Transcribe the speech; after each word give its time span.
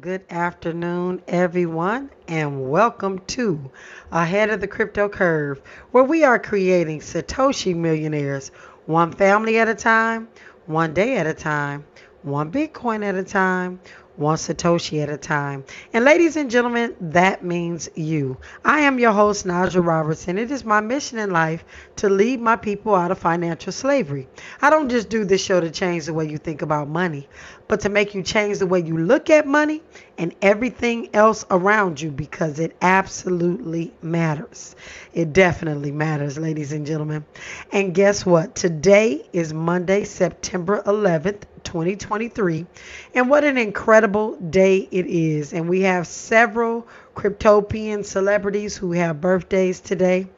Good 0.00 0.24
afternoon, 0.30 1.20
everyone, 1.28 2.08
and 2.26 2.70
welcome 2.70 3.18
to 3.26 3.70
Ahead 4.10 4.48
of 4.48 4.62
the 4.62 4.66
Crypto 4.66 5.06
Curve, 5.10 5.60
where 5.90 6.02
we 6.02 6.24
are 6.24 6.38
creating 6.38 7.00
Satoshi 7.00 7.76
millionaires 7.76 8.48
one 8.86 9.12
family 9.12 9.58
at 9.58 9.68
a 9.68 9.74
time, 9.74 10.28
one 10.64 10.94
day 10.94 11.18
at 11.18 11.26
a 11.26 11.34
time, 11.34 11.84
one 12.22 12.50
Bitcoin 12.50 13.04
at 13.04 13.16
a 13.16 13.22
time, 13.22 13.80
one 14.16 14.36
Satoshi 14.36 15.02
at 15.02 15.08
a 15.08 15.16
time. 15.16 15.64
And 15.92 16.04
ladies 16.04 16.36
and 16.36 16.50
gentlemen, 16.50 16.94
that 17.00 17.44
means 17.44 17.88
you. 17.94 18.36
I 18.64 18.80
am 18.80 18.98
your 18.98 19.12
host, 19.12 19.46
Naja 19.46 19.84
Robertson. 19.84 20.38
It 20.38 20.50
is 20.50 20.64
my 20.64 20.80
mission 20.80 21.18
in 21.18 21.30
life 21.30 21.64
to 21.96 22.08
lead 22.08 22.40
my 22.40 22.56
people 22.56 22.94
out 22.94 23.10
of 23.10 23.18
financial 23.18 23.72
slavery. 23.72 24.28
I 24.60 24.70
don't 24.70 24.90
just 24.90 25.08
do 25.08 25.24
this 25.24 25.42
show 25.42 25.60
to 25.60 25.70
change 25.70 26.06
the 26.06 26.14
way 26.14 26.28
you 26.28 26.38
think 26.38 26.62
about 26.62 26.88
money, 26.88 27.28
but 27.68 27.80
to 27.80 27.88
make 27.88 28.14
you 28.14 28.22
change 28.22 28.58
the 28.58 28.66
way 28.66 28.80
you 28.80 28.98
look 28.98 29.30
at 29.30 29.46
money 29.46 29.82
and 30.18 30.34
everything 30.42 31.08
else 31.14 31.44
around 31.50 32.00
you 32.00 32.10
because 32.10 32.58
it 32.58 32.76
absolutely 32.82 33.92
matters. 34.02 34.76
It 35.14 35.32
definitely 35.32 35.90
matters, 35.90 36.38
ladies 36.38 36.72
and 36.72 36.86
gentlemen. 36.86 37.24
And 37.72 37.94
guess 37.94 38.26
what? 38.26 38.54
Today 38.54 39.26
is 39.32 39.54
Monday, 39.54 40.04
September 40.04 40.82
11th, 40.82 41.42
2023. 41.64 42.66
And 43.14 43.30
what 43.30 43.44
an 43.44 43.58
incredible 43.58 44.36
day 44.36 44.88
it 44.90 45.06
is. 45.06 45.52
And 45.52 45.68
we 45.68 45.82
have 45.82 46.06
several 46.06 46.86
cryptopian 47.14 48.04
celebrities 48.04 48.76
who 48.76 48.92
have 48.92 49.20
birthdays 49.20 49.80
today. 49.80 50.28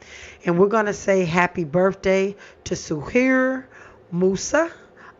And 0.44 0.58
we're 0.58 0.68
going 0.68 0.86
to 0.86 0.92
say 0.92 1.24
happy 1.24 1.64
birthday 1.64 2.36
to 2.64 2.74
Suhair 2.74 3.64
Musa 4.12 4.70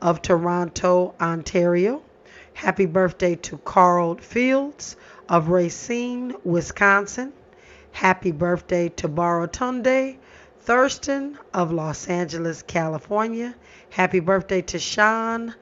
of 0.00 0.22
Toronto, 0.22 1.14
Ontario. 1.20 2.02
Happy 2.52 2.86
birthday 2.86 3.34
to 3.36 3.58
Carl 3.58 4.16
Fields 4.16 4.96
of 5.28 5.48
Racine, 5.48 6.34
Wisconsin. 6.44 7.32
Happy 7.90 8.32
birthday 8.32 8.88
to 8.90 9.08
Baratunde 9.08 10.18
Thurston 10.60 11.38
of 11.52 11.72
Los 11.72 12.08
Angeles, 12.08 12.62
California. 12.62 13.54
Happy 13.90 14.20
birthday 14.20 14.62
to 14.62 14.78
Sean 14.78 15.54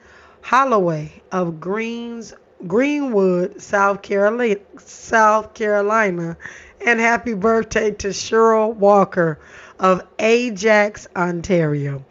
Holloway 0.42 1.22
of 1.30 1.60
Greens 1.60 2.34
Greenwood, 2.66 3.60
South 3.60 4.02
Carolina, 4.02 4.60
South 4.78 5.54
Carolina, 5.54 6.36
and 6.84 7.00
happy 7.00 7.34
birthday 7.34 7.90
to 7.90 8.08
Cheryl 8.08 8.74
Walker 8.74 9.38
of 9.78 10.06
Ajax, 10.18 11.08
Ontario. 11.16 12.04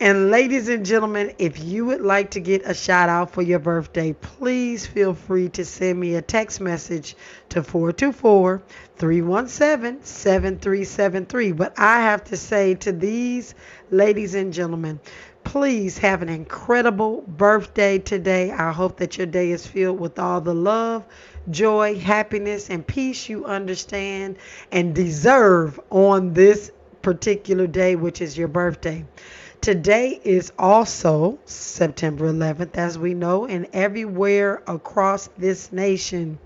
And 0.00 0.30
ladies 0.30 0.68
and 0.68 0.86
gentlemen, 0.86 1.34
if 1.38 1.58
you 1.58 1.86
would 1.86 2.02
like 2.02 2.30
to 2.30 2.40
get 2.40 2.62
a 2.64 2.72
shout 2.72 3.08
out 3.08 3.32
for 3.32 3.42
your 3.42 3.58
birthday, 3.58 4.12
please 4.12 4.86
feel 4.86 5.12
free 5.12 5.48
to 5.50 5.64
send 5.64 5.98
me 5.98 6.14
a 6.14 6.22
text 6.22 6.60
message 6.60 7.16
to 7.48 7.64
424 7.64 8.62
317 8.96 10.04
7373. 10.04 11.50
But 11.50 11.76
I 11.76 12.02
have 12.02 12.22
to 12.24 12.36
say 12.36 12.76
to 12.76 12.92
these 12.92 13.56
ladies 13.90 14.36
and 14.36 14.52
gentlemen, 14.52 15.00
please 15.48 15.96
have 15.96 16.20
an 16.20 16.28
incredible 16.28 17.22
birthday 17.26 17.98
today. 17.98 18.50
I 18.52 18.70
hope 18.70 18.98
that 18.98 19.16
your 19.16 19.26
day 19.26 19.50
is 19.50 19.66
filled 19.66 19.98
with 19.98 20.18
all 20.18 20.42
the 20.42 20.54
love, 20.54 21.06
joy, 21.50 21.98
happiness, 21.98 22.68
and 22.68 22.86
peace 22.86 23.30
you 23.30 23.46
understand 23.46 24.36
and 24.70 24.94
deserve 24.94 25.80
on 25.88 26.34
this 26.34 26.70
particular 27.00 27.66
day, 27.66 27.96
which 27.96 28.20
is 28.20 28.36
your 28.36 28.48
birthday. 28.48 29.06
Today 29.62 30.20
is 30.22 30.52
also 30.58 31.38
September 31.46 32.30
11th, 32.30 32.76
as 32.76 32.98
we 32.98 33.14
know, 33.14 33.46
and 33.46 33.68
everywhere 33.72 34.62
across 34.66 35.30
this 35.38 35.72
nation, 35.72 36.38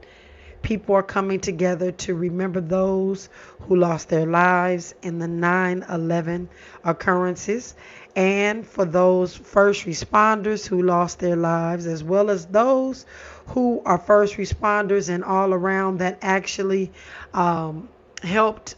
people 0.62 0.94
are 0.94 1.02
coming 1.02 1.40
together 1.40 1.90
to 1.90 2.14
remember 2.14 2.60
those 2.60 3.28
who 3.62 3.76
lost 3.76 4.08
their 4.08 4.26
lives 4.26 4.94
in 5.02 5.18
the 5.18 5.28
9 5.28 5.84
11 5.88 6.48
occurrences, 6.84 7.74
and 8.14 8.66
for 8.66 8.84
those 8.84 9.34
first 9.34 9.86
responders 9.86 10.66
who 10.66 10.82
lost 10.82 11.18
their 11.18 11.36
lives, 11.36 11.86
as 11.86 12.04
well 12.04 12.30
as 12.30 12.46
those 12.46 13.06
who 13.48 13.82
are 13.84 13.98
first 13.98 14.36
responders 14.36 15.08
and 15.08 15.24
all 15.24 15.54
around 15.54 15.98
that 15.98 16.18
actually 16.22 16.92
um, 17.32 17.88
helped 18.22 18.74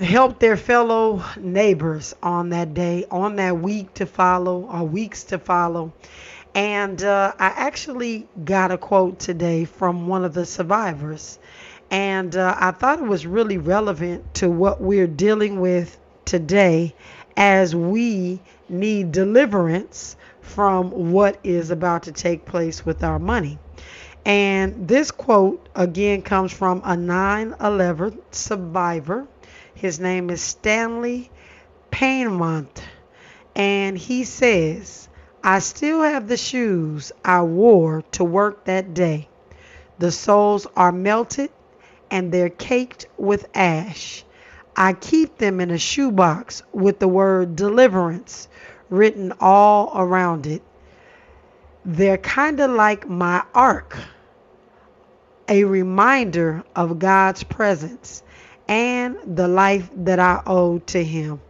help 0.00 0.38
their 0.38 0.56
fellow 0.56 1.24
neighbors 1.36 2.14
on 2.22 2.50
that 2.50 2.72
day, 2.72 3.04
on 3.10 3.36
that 3.36 3.58
week 3.58 3.92
to 3.94 4.06
follow, 4.06 4.62
or 4.62 4.84
weeks 4.84 5.24
to 5.24 5.38
follow. 5.38 5.92
And 6.54 7.02
uh, 7.02 7.32
I 7.38 7.46
actually 7.46 8.28
got 8.44 8.70
a 8.70 8.78
quote 8.78 9.18
today 9.18 9.64
from 9.64 10.06
one 10.06 10.24
of 10.24 10.34
the 10.34 10.46
survivors. 10.46 11.38
And 11.90 12.36
uh, 12.36 12.54
I 12.58 12.70
thought 12.70 13.00
it 13.00 13.06
was 13.06 13.26
really 13.26 13.58
relevant 13.58 14.34
to 14.34 14.48
what 14.48 14.80
we're 14.80 15.06
dealing 15.06 15.60
with 15.60 15.98
today 16.24 16.94
as 17.38 17.74
we 17.74 18.40
need 18.68 19.12
deliverance 19.12 20.16
from 20.42 21.12
what 21.12 21.38
is 21.42 21.70
about 21.70 22.02
to 22.02 22.12
take 22.12 22.44
place 22.44 22.84
with 22.84 23.02
our 23.02 23.18
money. 23.18 23.58
And 24.26 24.86
this 24.86 25.10
quote 25.10 25.66
again 25.74 26.20
comes 26.20 26.52
from 26.52 26.82
a 26.84 26.96
9 26.96 27.54
11 27.60 28.18
survivor 28.30 29.26
his 29.78 30.00
name 30.00 30.28
is 30.28 30.42
Stanley 30.42 31.30
Painmont. 31.92 32.82
And 33.54 33.96
he 33.96 34.24
says, 34.24 35.08
I 35.44 35.60
still 35.60 36.02
have 36.02 36.26
the 36.26 36.36
shoes 36.36 37.12
I 37.24 37.42
wore 37.42 38.02
to 38.12 38.24
work 38.24 38.64
that 38.64 38.92
day. 38.92 39.28
The 40.00 40.10
soles 40.10 40.66
are 40.76 40.90
melted 40.90 41.50
and 42.10 42.32
they're 42.32 42.50
caked 42.50 43.06
with 43.16 43.48
ash. 43.54 44.24
I 44.80 44.92
keep 44.92 45.38
them 45.38 45.58
in 45.58 45.72
a 45.72 45.76
shoebox 45.76 46.62
with 46.72 47.00
the 47.00 47.08
word 47.08 47.56
deliverance 47.56 48.48
written 48.90 49.32
all 49.40 49.90
around 49.92 50.46
it. 50.46 50.62
They're 51.84 52.16
kind 52.16 52.60
of 52.60 52.70
like 52.70 53.08
my 53.08 53.42
ark, 53.52 53.98
a 55.48 55.64
reminder 55.64 56.62
of 56.76 57.00
God's 57.00 57.42
presence 57.42 58.22
and 58.68 59.16
the 59.26 59.48
life 59.48 59.90
that 59.96 60.20
I 60.20 60.42
owe 60.46 60.78
to 60.78 61.02
him. 61.02 61.40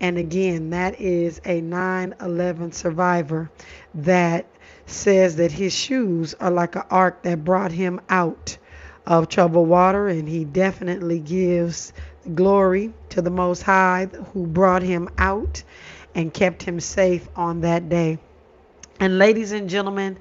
And 0.00 0.18
again, 0.18 0.70
that 0.70 1.00
is 1.00 1.40
a 1.44 1.60
9 1.60 2.16
11 2.20 2.72
survivor 2.72 3.52
that 3.94 4.46
says 4.86 5.36
that 5.36 5.52
his 5.52 5.72
shoes 5.72 6.34
are 6.40 6.50
like 6.50 6.74
an 6.74 6.82
ark 6.90 7.22
that 7.22 7.44
brought 7.44 7.70
him 7.70 8.00
out 8.08 8.58
of 9.06 9.28
troubled 9.28 9.68
water, 9.68 10.08
and 10.08 10.28
he 10.28 10.44
definitely 10.44 11.20
gives 11.20 11.92
glory 12.34 12.92
to 13.10 13.22
the 13.22 13.30
Most 13.30 13.62
High 13.62 14.06
who 14.32 14.46
brought 14.46 14.82
him 14.82 15.08
out 15.18 15.62
and 16.14 16.32
kept 16.32 16.62
him 16.62 16.80
safe 16.80 17.28
on 17.36 17.62
that 17.62 17.88
day. 17.88 18.18
And, 19.00 19.18
ladies 19.18 19.52
and 19.52 19.68
gentlemen, 19.68 20.18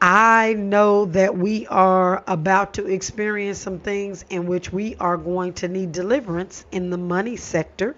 I 0.00 0.54
know 0.54 1.06
that 1.06 1.36
we 1.36 1.66
are 1.66 2.22
about 2.26 2.74
to 2.74 2.86
experience 2.86 3.58
some 3.58 3.80
things 3.80 4.24
in 4.30 4.46
which 4.46 4.72
we 4.72 4.94
are 4.96 5.16
going 5.16 5.54
to 5.54 5.68
need 5.68 5.92
deliverance 5.92 6.64
in 6.70 6.90
the 6.90 6.98
money 6.98 7.36
sector. 7.36 7.96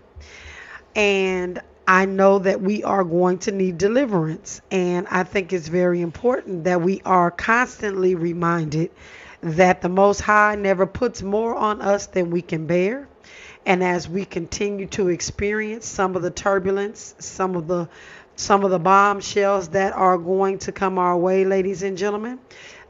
And 0.94 1.60
I 1.87 2.05
know 2.05 2.38
that 2.38 2.60
we 2.60 2.84
are 2.84 3.03
going 3.03 3.38
to 3.38 3.53
need 3.53 3.78
deliverance. 3.78 4.60
And 4.70 5.06
I 5.09 5.25
think 5.25 5.53
it's 5.53 5.69
very 5.69 6.00
important 6.00 6.65
that 6.65 6.81
we 6.81 7.03
are 7.05 7.31
constantly 7.31 8.15
reminded 8.15 8.91
that 9.41 9.82
the 9.82 9.88
Most 9.88 10.20
High 10.20 10.55
never 10.55 10.87
puts 10.87 11.22
more 11.22 11.55
on 11.55 11.81
us 11.81 12.06
than 12.06 12.31
we 12.31 12.43
can 12.43 12.66
bear. 12.66 13.09
And 13.68 13.84
as 13.84 14.08
we 14.08 14.24
continue 14.24 14.86
to 14.86 15.08
experience 15.08 15.86
some 15.86 16.16
of 16.16 16.22
the 16.22 16.30
turbulence, 16.30 17.14
some 17.18 17.54
of 17.54 17.68
the 17.68 17.90
some 18.34 18.64
of 18.64 18.70
the 18.70 18.78
bombshells 18.78 19.68
that 19.70 19.92
are 19.92 20.16
going 20.16 20.58
to 20.60 20.72
come 20.72 20.98
our 20.98 21.18
way, 21.18 21.44
ladies 21.44 21.82
and 21.82 21.98
gentlemen, 21.98 22.38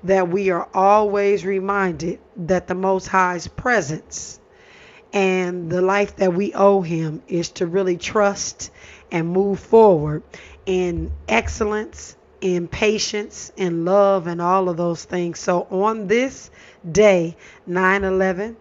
that 0.05 0.29
we 0.29 0.51
are 0.51 0.69
always 0.73 1.45
reminded 1.45 2.21
that 2.37 2.69
the 2.69 2.77
Most 2.77 3.09
High's 3.09 3.49
presence 3.49 4.39
and 5.13 5.69
the 5.69 5.83
life 5.83 6.15
that 6.17 6.33
we 6.33 6.55
owe 6.55 6.83
Him 6.83 7.23
is 7.27 7.49
to 7.59 7.67
really 7.67 7.97
trust 7.97 8.71
and 9.11 9.29
move 9.29 9.59
forward 9.59 10.23
in 10.65 11.11
excellence, 11.27 12.15
in 12.41 12.69
patience, 12.69 13.51
in 13.57 13.85
love, 13.85 14.29
and 14.29 14.41
all 14.41 14.69
of 14.69 14.77
those 14.77 15.05
things. 15.05 15.41
So 15.41 15.67
on 15.73 16.07
this 16.07 16.53
day, 16.89 17.37
9 17.67 18.05
11, 18.05 18.57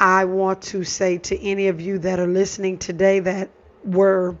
I 0.00 0.24
want 0.24 0.62
to 0.62 0.82
say 0.84 1.18
to 1.18 1.38
any 1.40 1.68
of 1.68 1.80
you 1.80 1.98
that 1.98 2.18
are 2.18 2.26
listening 2.26 2.78
today 2.78 3.20
that 3.20 3.50
were 3.84 4.36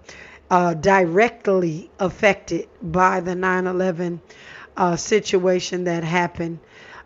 uh, 0.50 0.74
directly 0.74 1.90
affected 2.00 2.68
by 2.82 3.20
the 3.20 3.34
9 3.34 3.66
11 3.66 4.20
uh, 4.76 4.96
situation 4.96 5.84
that 5.84 6.02
happened, 6.02 6.58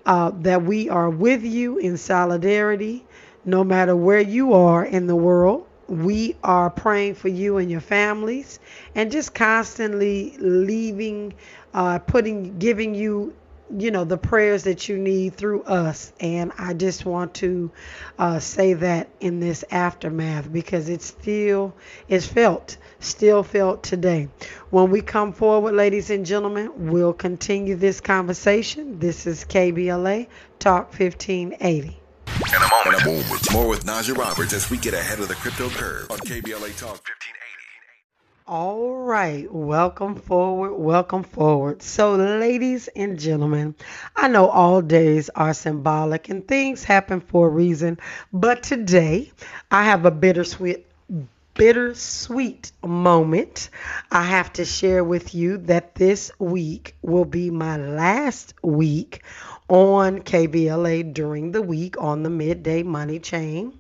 uh, 0.06 0.30
that 0.42 0.62
we 0.62 0.88
are 0.88 1.10
with 1.10 1.42
you 1.42 1.78
in 1.78 1.96
solidarity 1.96 3.04
no 3.44 3.64
matter 3.64 3.94
where 3.96 4.20
you 4.20 4.54
are 4.54 4.84
in 4.84 5.06
the 5.06 5.16
world. 5.16 5.66
We 5.88 6.36
are 6.42 6.70
praying 6.70 7.16
for 7.16 7.28
you 7.28 7.58
and 7.58 7.70
your 7.70 7.80
families 7.82 8.58
and 8.94 9.10
just 9.10 9.34
constantly 9.34 10.36
leaving, 10.38 11.34
uh, 11.74 11.98
putting, 11.98 12.58
giving 12.58 12.94
you 12.94 13.34
you 13.76 13.90
know, 13.90 14.04
the 14.04 14.16
prayers 14.16 14.64
that 14.64 14.88
you 14.88 14.96
need 14.96 15.34
through 15.34 15.62
us. 15.64 16.12
And 16.20 16.52
I 16.58 16.74
just 16.74 17.04
want 17.04 17.34
to 17.34 17.70
uh, 18.18 18.38
say 18.38 18.74
that 18.74 19.08
in 19.20 19.40
this 19.40 19.64
aftermath 19.70 20.52
because 20.52 20.88
it 20.88 21.02
still 21.02 21.74
is 22.08 22.26
felt, 22.26 22.76
still 23.00 23.42
felt 23.42 23.82
today. 23.82 24.28
When 24.70 24.90
we 24.90 25.00
come 25.00 25.32
forward, 25.32 25.74
ladies 25.74 26.10
and 26.10 26.24
gentlemen, 26.24 26.70
we'll 26.90 27.12
continue 27.12 27.76
this 27.76 28.00
conversation. 28.00 28.98
This 28.98 29.26
is 29.26 29.44
KBLA 29.44 30.28
Talk 30.58 30.88
1580. 30.98 32.00
In 32.26 32.62
a 32.62 32.68
moment, 32.68 32.86
in 32.86 32.94
a 32.94 33.06
moment. 33.06 33.52
more 33.52 33.68
with 33.68 33.84
Naja 33.84 34.16
Roberts 34.16 34.52
as 34.52 34.70
we 34.70 34.76
get 34.76 34.94
ahead 34.94 35.20
of 35.20 35.28
the 35.28 35.34
crypto 35.34 35.68
curve 35.68 36.10
on 36.10 36.18
KBLA 36.18 36.76
Talk 36.78 37.02
1580. 37.02 37.43
All 38.46 38.96
right, 38.96 39.50
welcome 39.50 40.16
forward, 40.16 40.74
welcome 40.74 41.22
forward. 41.22 41.80
So, 41.80 42.14
ladies 42.14 42.88
and 42.88 43.18
gentlemen, 43.18 43.74
I 44.14 44.28
know 44.28 44.50
all 44.50 44.82
days 44.82 45.30
are 45.30 45.54
symbolic 45.54 46.28
and 46.28 46.46
things 46.46 46.84
happen 46.84 47.20
for 47.20 47.46
a 47.46 47.50
reason, 47.50 47.98
but 48.34 48.62
today 48.62 49.32
I 49.70 49.84
have 49.84 50.04
a 50.04 50.10
bittersweet 50.10 50.84
bittersweet 51.54 52.70
moment. 52.84 53.70
I 54.10 54.24
have 54.24 54.52
to 54.54 54.66
share 54.66 55.02
with 55.02 55.34
you 55.34 55.56
that 55.72 55.94
this 55.94 56.30
week 56.38 56.96
will 57.00 57.24
be 57.24 57.48
my 57.48 57.78
last 57.78 58.52
week 58.62 59.22
on 59.70 60.20
KBLA 60.20 61.14
during 61.14 61.52
the 61.52 61.62
week 61.62 61.98
on 61.98 62.22
the 62.22 62.30
midday 62.30 62.82
money 62.82 63.20
chain 63.20 63.72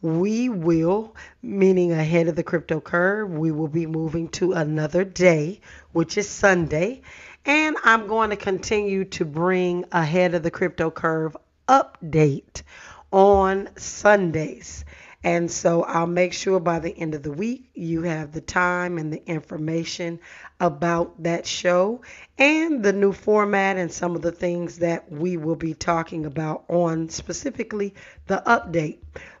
we 0.00 0.48
will, 0.48 1.16
meaning 1.42 1.92
ahead 1.92 2.28
of 2.28 2.36
the 2.36 2.42
crypto 2.42 2.80
curve, 2.80 3.30
we 3.30 3.50
will 3.50 3.68
be 3.68 3.86
moving 3.86 4.28
to 4.28 4.52
another 4.52 5.04
day, 5.04 5.60
which 5.92 6.16
is 6.16 6.28
Sunday. 6.28 7.02
And 7.44 7.76
I'm 7.82 8.06
going 8.06 8.30
to 8.30 8.36
continue 8.36 9.04
to 9.06 9.24
bring 9.24 9.86
ahead 9.90 10.34
of 10.34 10.42
the 10.42 10.50
crypto 10.50 10.90
curve 10.90 11.36
update 11.68 12.62
on 13.10 13.68
Sundays. 13.76 14.84
And 15.24 15.50
so 15.50 15.82
I'll 15.82 16.06
make 16.06 16.32
sure 16.32 16.60
by 16.60 16.78
the 16.78 16.96
end 16.96 17.14
of 17.14 17.24
the 17.24 17.32
week 17.32 17.70
you 17.74 18.02
have 18.02 18.32
the 18.32 18.40
time 18.40 18.98
and 18.98 19.12
the 19.12 19.24
information 19.26 20.20
about 20.60 21.20
that 21.24 21.44
show 21.44 22.02
and 22.38 22.84
the 22.84 22.92
new 22.92 23.12
format 23.12 23.76
and 23.76 23.90
some 23.90 24.14
of 24.14 24.22
the 24.22 24.30
things 24.30 24.78
that 24.78 25.10
we 25.10 25.36
will 25.36 25.56
be 25.56 25.74
talking 25.74 26.24
about 26.24 26.64
on 26.68 27.08
specifically 27.08 27.94
the 28.28 28.42
update. 28.46 28.98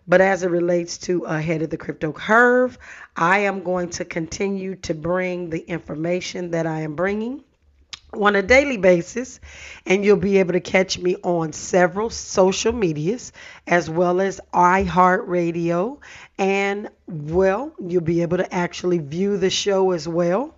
But 0.08 0.22
as 0.22 0.42
it 0.42 0.50
relates 0.50 0.96
to 0.98 1.26
uh, 1.26 1.36
ahead 1.36 1.60
of 1.60 1.68
the 1.68 1.76
crypto 1.76 2.12
curve, 2.12 2.78
I 3.14 3.40
am 3.40 3.62
going 3.62 3.90
to 3.90 4.06
continue 4.06 4.74
to 4.76 4.94
bring 4.94 5.50
the 5.50 5.60
information 5.60 6.52
that 6.52 6.66
I 6.66 6.80
am 6.80 6.96
bringing 6.96 7.44
on 8.14 8.34
a 8.36 8.42
daily 8.42 8.78
basis 8.78 9.38
and 9.84 10.02
you'll 10.02 10.16
be 10.16 10.38
able 10.38 10.54
to 10.54 10.60
catch 10.60 10.98
me 10.98 11.16
on 11.22 11.52
several 11.52 12.08
social 12.08 12.72
medias 12.72 13.32
as 13.66 13.90
well 13.90 14.22
as 14.22 14.40
iHeartRadio. 14.54 15.98
And 16.38 16.88
well 17.06 17.74
you'll 17.78 18.00
be 18.00 18.22
able 18.22 18.38
to 18.38 18.54
actually 18.54 18.98
view 18.98 19.36
the 19.36 19.50
show 19.50 19.90
as 19.90 20.08
well. 20.08 20.54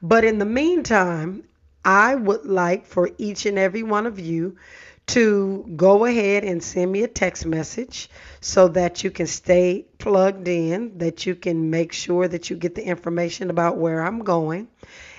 But 0.00 0.24
in 0.24 0.38
the 0.38 0.46
meantime 0.46 1.44
I 1.84 2.14
would 2.14 2.46
like 2.46 2.86
for 2.86 3.10
each 3.18 3.44
and 3.44 3.58
every 3.58 3.82
one 3.82 4.06
of 4.06 4.18
you 4.18 4.56
to 5.06 5.70
go 5.76 6.04
ahead 6.04 6.44
and 6.44 6.62
send 6.62 6.90
me 6.90 7.02
a 7.02 7.08
text 7.08 7.44
message 7.44 8.08
so 8.40 8.68
that 8.68 9.04
you 9.04 9.10
can 9.10 9.26
stay 9.26 9.84
plugged 9.98 10.48
in, 10.48 10.98
that 10.98 11.26
you 11.26 11.34
can 11.34 11.70
make 11.70 11.92
sure 11.92 12.26
that 12.26 12.50
you 12.50 12.56
get 12.56 12.74
the 12.74 12.84
information 12.84 13.50
about 13.50 13.76
where 13.76 14.00
I'm 14.00 14.20
going. 14.20 14.68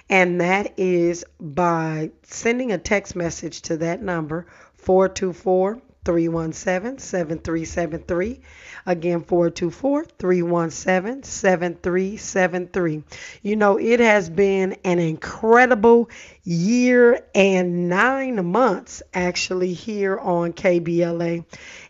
And 0.10 0.42
that 0.42 0.78
is 0.78 1.26
by 1.40 2.12
sending 2.24 2.72
a 2.72 2.78
text 2.78 3.16
message 3.16 3.62
to 3.64 3.78
that 3.78 4.02
number, 4.02 4.48
424 4.78 5.82
317 6.06 7.00
7373. 7.00 8.40
Again, 8.86 9.24
424 9.24 10.06
317 10.06 11.24
7373. 11.24 13.04
You 13.42 13.56
know, 13.56 13.78
it 13.78 14.00
has 14.00 14.30
been 14.30 14.78
an 14.84 15.00
incredible 15.00 16.10
year 16.44 17.26
and 17.34 17.90
nine 17.90 18.46
months 18.46 19.02
actually 19.14 19.74
here 19.74 20.18
on 20.18 20.54
KBLA. 20.54 21.44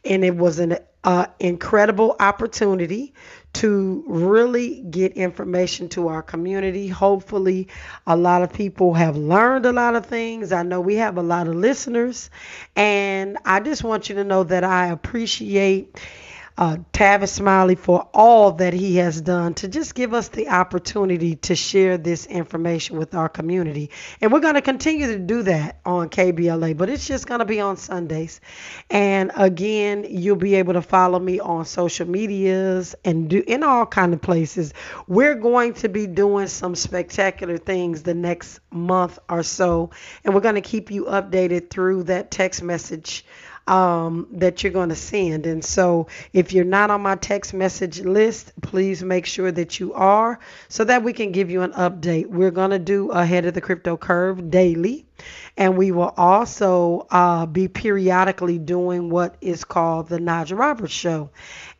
And 0.05 0.23
it 0.23 0.35
was 0.35 0.59
an 0.59 0.77
uh, 1.03 1.27
incredible 1.39 2.15
opportunity 2.19 3.13
to 3.55 4.03
really 4.07 4.81
get 4.81 5.13
information 5.13 5.87
to 5.89 6.09
our 6.09 6.21
community. 6.21 6.87
Hopefully, 6.87 7.69
a 8.05 8.15
lot 8.15 8.41
of 8.43 8.51
people 8.51 8.93
have 8.93 9.15
learned 9.15 9.65
a 9.65 9.71
lot 9.71 9.95
of 9.95 10.05
things. 10.05 10.51
I 10.51 10.63
know 10.63 10.81
we 10.81 10.95
have 10.95 11.17
a 11.17 11.23
lot 11.23 11.47
of 11.47 11.55
listeners, 11.55 12.29
and 12.75 13.37
I 13.45 13.61
just 13.61 13.83
want 13.83 14.09
you 14.09 14.15
to 14.15 14.23
know 14.23 14.43
that 14.43 14.63
I 14.65 14.87
appreciate 14.87 15.99
uh, 16.57 16.77
Tavis 16.93 17.29
Smiley 17.29 17.75
for 17.75 18.07
all 18.13 18.53
that 18.53 18.73
he 18.73 18.97
has 18.97 19.19
done 19.19 19.53
to 19.55 19.67
just 19.67 19.93
give 19.93 20.13
us 20.13 20.29
the 20.29 20.49
opportunity 20.49 21.35
to 21.35 21.55
share 21.55 21.97
this 21.97 22.25
information 22.25 22.97
with 22.97 23.13
our 23.13 23.27
community. 23.27 23.91
And 24.21 24.31
we're 24.31 24.39
going 24.39 24.53
to 24.53 24.61
continue 24.61 25.07
to 25.07 25.19
do 25.19 25.43
that 25.43 25.79
on 25.85 26.09
KBLA, 26.09 26.77
but 26.77 26.89
it's 26.89 27.05
just 27.05 27.27
going 27.27 27.39
to 27.39 27.45
be 27.45 27.59
on 27.59 27.75
Sundays. 27.75 28.39
And 28.89 29.31
again, 29.35 30.05
you'll 30.09 30.37
be 30.37 30.55
able 30.55 30.73
to 30.73 30.81
follow 30.81 31.19
me 31.19 31.39
on 31.39 31.65
social 31.65 32.07
medias 32.07 32.95
and 33.03 33.29
do 33.29 33.43
in 33.45 33.63
all 33.63 33.85
kind 33.85 34.13
of 34.13 34.21
places. 34.21 34.73
We're 35.07 35.35
going 35.35 35.73
to 35.75 35.89
be 35.89 36.07
doing 36.07 36.47
some 36.47 36.75
spectacular 36.75 37.57
things 37.57 38.03
the 38.03 38.13
next 38.13 38.59
month 38.71 39.19
or 39.29 39.43
so, 39.43 39.91
and 40.23 40.33
we're 40.33 40.41
going 40.41 40.55
to 40.55 40.61
keep 40.61 40.89
you 40.89 41.05
updated 41.05 41.69
through 41.69 42.03
that 42.03 42.31
text 42.31 42.63
message 42.63 43.25
um, 43.67 44.27
that 44.33 44.63
you're 44.63 44.71
going 44.71 44.89
to 44.89 44.95
send. 44.95 45.45
And 45.45 45.63
so 45.63 46.07
if 46.33 46.53
you're 46.53 46.65
not 46.65 46.91
on 46.91 47.01
my 47.01 47.15
text 47.15 47.53
message 47.53 47.99
list, 48.01 48.53
please 48.61 49.03
make 49.03 49.25
sure 49.25 49.51
that 49.51 49.79
you 49.79 49.93
are 49.93 50.39
so 50.69 50.83
that 50.83 51.03
we 51.03 51.13
can 51.13 51.31
give 51.31 51.49
you 51.49 51.61
an 51.61 51.71
update. 51.71 52.27
We're 52.27 52.51
going 52.51 52.71
to 52.71 52.79
do 52.79 53.11
ahead 53.11 53.45
of 53.45 53.53
the 53.53 53.61
crypto 53.61 53.97
curve 53.97 54.51
daily. 54.51 55.05
And 55.57 55.77
we 55.77 55.91
will 55.91 56.13
also 56.17 57.07
uh, 57.09 57.45
be 57.45 57.67
periodically 57.67 58.57
doing 58.57 59.09
what 59.09 59.35
is 59.41 59.63
called 59.63 60.09
the 60.09 60.19
Naja 60.19 60.57
Roberts 60.57 60.93
Show 60.93 61.29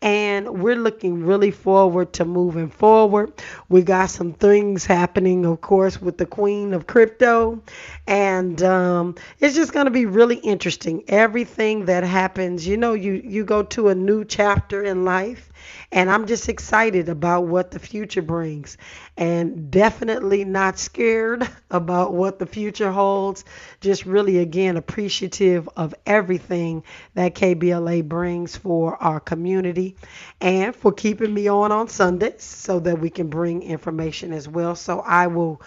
and 0.06 0.62
we're 0.62 0.76
looking 0.76 1.26
really 1.26 1.50
forward 1.50 2.14
to 2.14 2.26
moving 2.26 2.70
forward. 2.70 3.34
We 3.70 3.82
got 3.82 4.12
some 4.12 4.34
things 4.34 4.86
happening, 4.86 5.46
of 5.46 5.62
course, 5.62 6.00
with 6.00 6.20
the 6.20 6.28
Queen 6.28 6.74
of 6.74 6.86
Crypto, 6.86 7.62
and 8.06 8.62
um, 8.62 9.16
it's 9.40 9.56
just 9.56 9.74
going 9.74 9.86
to 9.86 9.92
be 9.92 10.06
really 10.06 10.36
interesting. 10.36 11.04
Everything 11.08 11.86
that 11.86 12.04
happens, 12.04 12.68
you 12.68 12.78
know, 12.78 12.94
you 12.94 13.14
you 13.14 13.44
go 13.46 13.64
to 13.64 13.88
a 13.88 13.96
new 13.96 14.24
chapter 14.24 14.84
in 14.84 15.06
life, 15.06 15.52
and 15.92 16.10
I'm 16.10 16.26
just 16.28 16.50
excited 16.50 17.10
about 17.10 17.42
what 17.48 17.72
the 17.72 17.80
future 17.80 18.22
brings 18.22 18.78
and 19.18 19.72
definitely 19.72 20.44
not 20.44 20.78
scared 20.80 21.48
about 21.72 22.14
what 22.14 22.40
the 22.40 22.46
future 22.46 22.92
holds. 22.92 23.46
Just 23.82 24.06
really, 24.06 24.40
again, 24.40 24.78
appreciative 24.78 25.70
of 25.76 25.94
everything 26.06 26.84
that 27.14 27.36
KBLA 27.36 28.08
brings 28.08 28.56
for 28.56 29.02
our 29.02 29.20
community 29.20 29.96
and 30.42 30.76
for 30.76 30.92
keeping 30.92 31.34
me 31.34 31.48
on 31.48 31.72
on 31.72 31.88
Sundays 31.88 32.44
so 32.44 32.80
that 32.80 33.00
we 33.00 33.10
can 33.10 33.28
bring 33.28 33.64
information 33.64 34.34
as 34.34 34.48
well. 34.48 34.76
So 34.76 35.00
I 35.00 35.28
will 35.28 35.62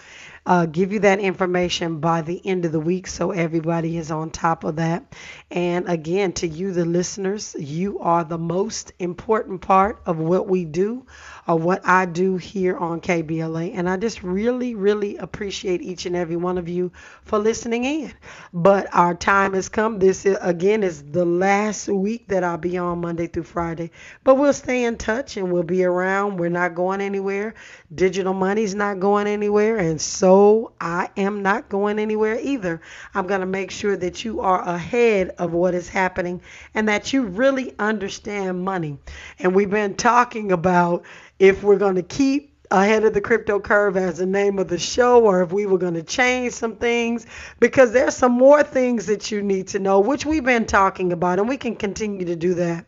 uh, 0.45 0.65
give 0.65 0.93
you 0.93 0.99
that 0.99 1.19
information 1.19 1.99
by 1.99 2.21
the 2.21 2.45
end 2.45 2.65
of 2.65 2.71
the 2.71 2.79
week 2.79 3.07
so 3.07 3.31
everybody 3.31 3.97
is 3.97 4.11
on 4.11 4.29
top 4.29 4.63
of 4.63 4.77
that. 4.77 5.13
And 5.51 5.89
again, 5.89 6.33
to 6.33 6.47
you, 6.47 6.71
the 6.71 6.85
listeners, 6.85 7.55
you 7.59 7.99
are 7.99 8.23
the 8.23 8.37
most 8.37 8.93
important 8.99 9.61
part 9.61 10.01
of 10.05 10.17
what 10.17 10.47
we 10.47 10.65
do 10.65 11.05
or 11.47 11.57
what 11.57 11.81
I 11.85 12.05
do 12.05 12.37
here 12.37 12.77
on 12.77 13.01
KBLA. 13.01 13.73
And 13.75 13.89
I 13.89 13.97
just 13.97 14.21
really, 14.21 14.75
really 14.75 15.17
appreciate 15.17 15.81
each 15.81 16.05
and 16.05 16.15
every 16.15 16.35
one 16.35 16.57
of 16.57 16.69
you 16.69 16.91
for 17.23 17.39
listening 17.39 17.83
in. 17.83 18.13
But 18.53 18.87
our 18.93 19.15
time 19.15 19.53
has 19.53 19.69
come. 19.69 19.97
This, 19.99 20.25
is, 20.25 20.37
again, 20.41 20.83
is 20.83 21.03
the 21.03 21.25
last 21.25 21.87
week 21.87 22.27
that 22.27 22.43
I'll 22.43 22.57
be 22.57 22.77
on 22.77 23.01
Monday 23.01 23.27
through 23.27 23.43
Friday. 23.43 23.91
But 24.23 24.35
we'll 24.35 24.53
stay 24.53 24.83
in 24.83 24.97
touch 24.97 25.37
and 25.37 25.51
we'll 25.51 25.63
be 25.63 25.83
around. 25.83 26.37
We're 26.37 26.49
not 26.49 26.75
going 26.75 27.01
anywhere. 27.01 27.55
Digital 27.93 28.33
money's 28.33 28.75
not 28.75 28.99
going 28.99 29.25
anywhere. 29.25 29.77
And 29.77 29.99
so 29.99 30.28
I 30.81 31.09
am 31.17 31.41
not 31.41 31.69
going 31.69 31.99
anywhere 31.99 32.37
either. 32.41 32.81
I'm 33.13 33.27
going 33.27 33.41
to 33.41 33.45
make 33.45 33.71
sure 33.71 33.97
that 33.97 34.23
you 34.23 34.41
are 34.41 34.61
ahead 34.61 35.29
of 35.37 35.53
what 35.53 35.73
is 35.73 35.89
happening 35.89 36.41
and 36.73 36.87
that 36.87 37.13
you 37.13 37.23
really 37.23 37.73
understand 37.79 38.63
money. 38.63 38.97
And 39.39 39.55
we've 39.55 39.69
been 39.69 39.95
talking 39.95 40.51
about 40.51 41.03
if 41.39 41.63
we're 41.63 41.77
going 41.77 41.95
to 41.95 42.03
keep 42.03 42.49
ahead 42.71 43.03
of 43.03 43.13
the 43.13 43.21
crypto 43.21 43.59
curve 43.59 43.97
as 43.97 44.19
the 44.19 44.25
name 44.25 44.59
of 44.59 44.67
the 44.67 44.77
show 44.77 45.23
or 45.23 45.41
if 45.41 45.51
we 45.51 45.65
were 45.65 45.79
going 45.79 45.95
to 45.95 46.03
change 46.03 46.53
some 46.53 46.75
things 46.75 47.25
because 47.59 47.91
there's 47.91 48.15
some 48.15 48.33
more 48.33 48.61
things 48.61 49.07
that 49.07 49.31
you 49.31 49.41
need 49.41 49.67
to 49.67 49.79
know 49.79 49.99
which 49.99 50.25
we've 50.25 50.45
been 50.45 50.67
talking 50.67 51.11
about 51.11 51.39
and 51.39 51.49
we 51.49 51.57
can 51.57 51.75
continue 51.75 52.25
to 52.25 52.35
do 52.35 52.53
that 52.53 52.85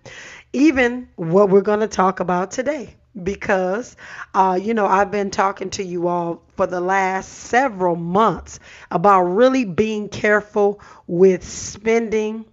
even 0.53 1.07
what 1.15 1.49
we're 1.49 1.61
going 1.61 1.79
to 1.79 1.87
talk 1.87 2.19
about 2.19 2.51
today 2.51 2.95
because, 3.21 3.95
uh, 4.33 4.57
you 4.61 4.73
know, 4.73 4.85
I've 4.85 5.11
been 5.11 5.31
talking 5.31 5.69
to 5.71 5.83
you 5.83 6.07
all 6.07 6.43
for 6.55 6.67
the 6.67 6.81
last 6.81 7.29
several 7.29 7.95
months 7.95 8.59
about 8.89 9.23
really 9.23 9.65
being 9.65 10.09
careful 10.09 10.79
with 11.07 11.43
spending 11.43 12.45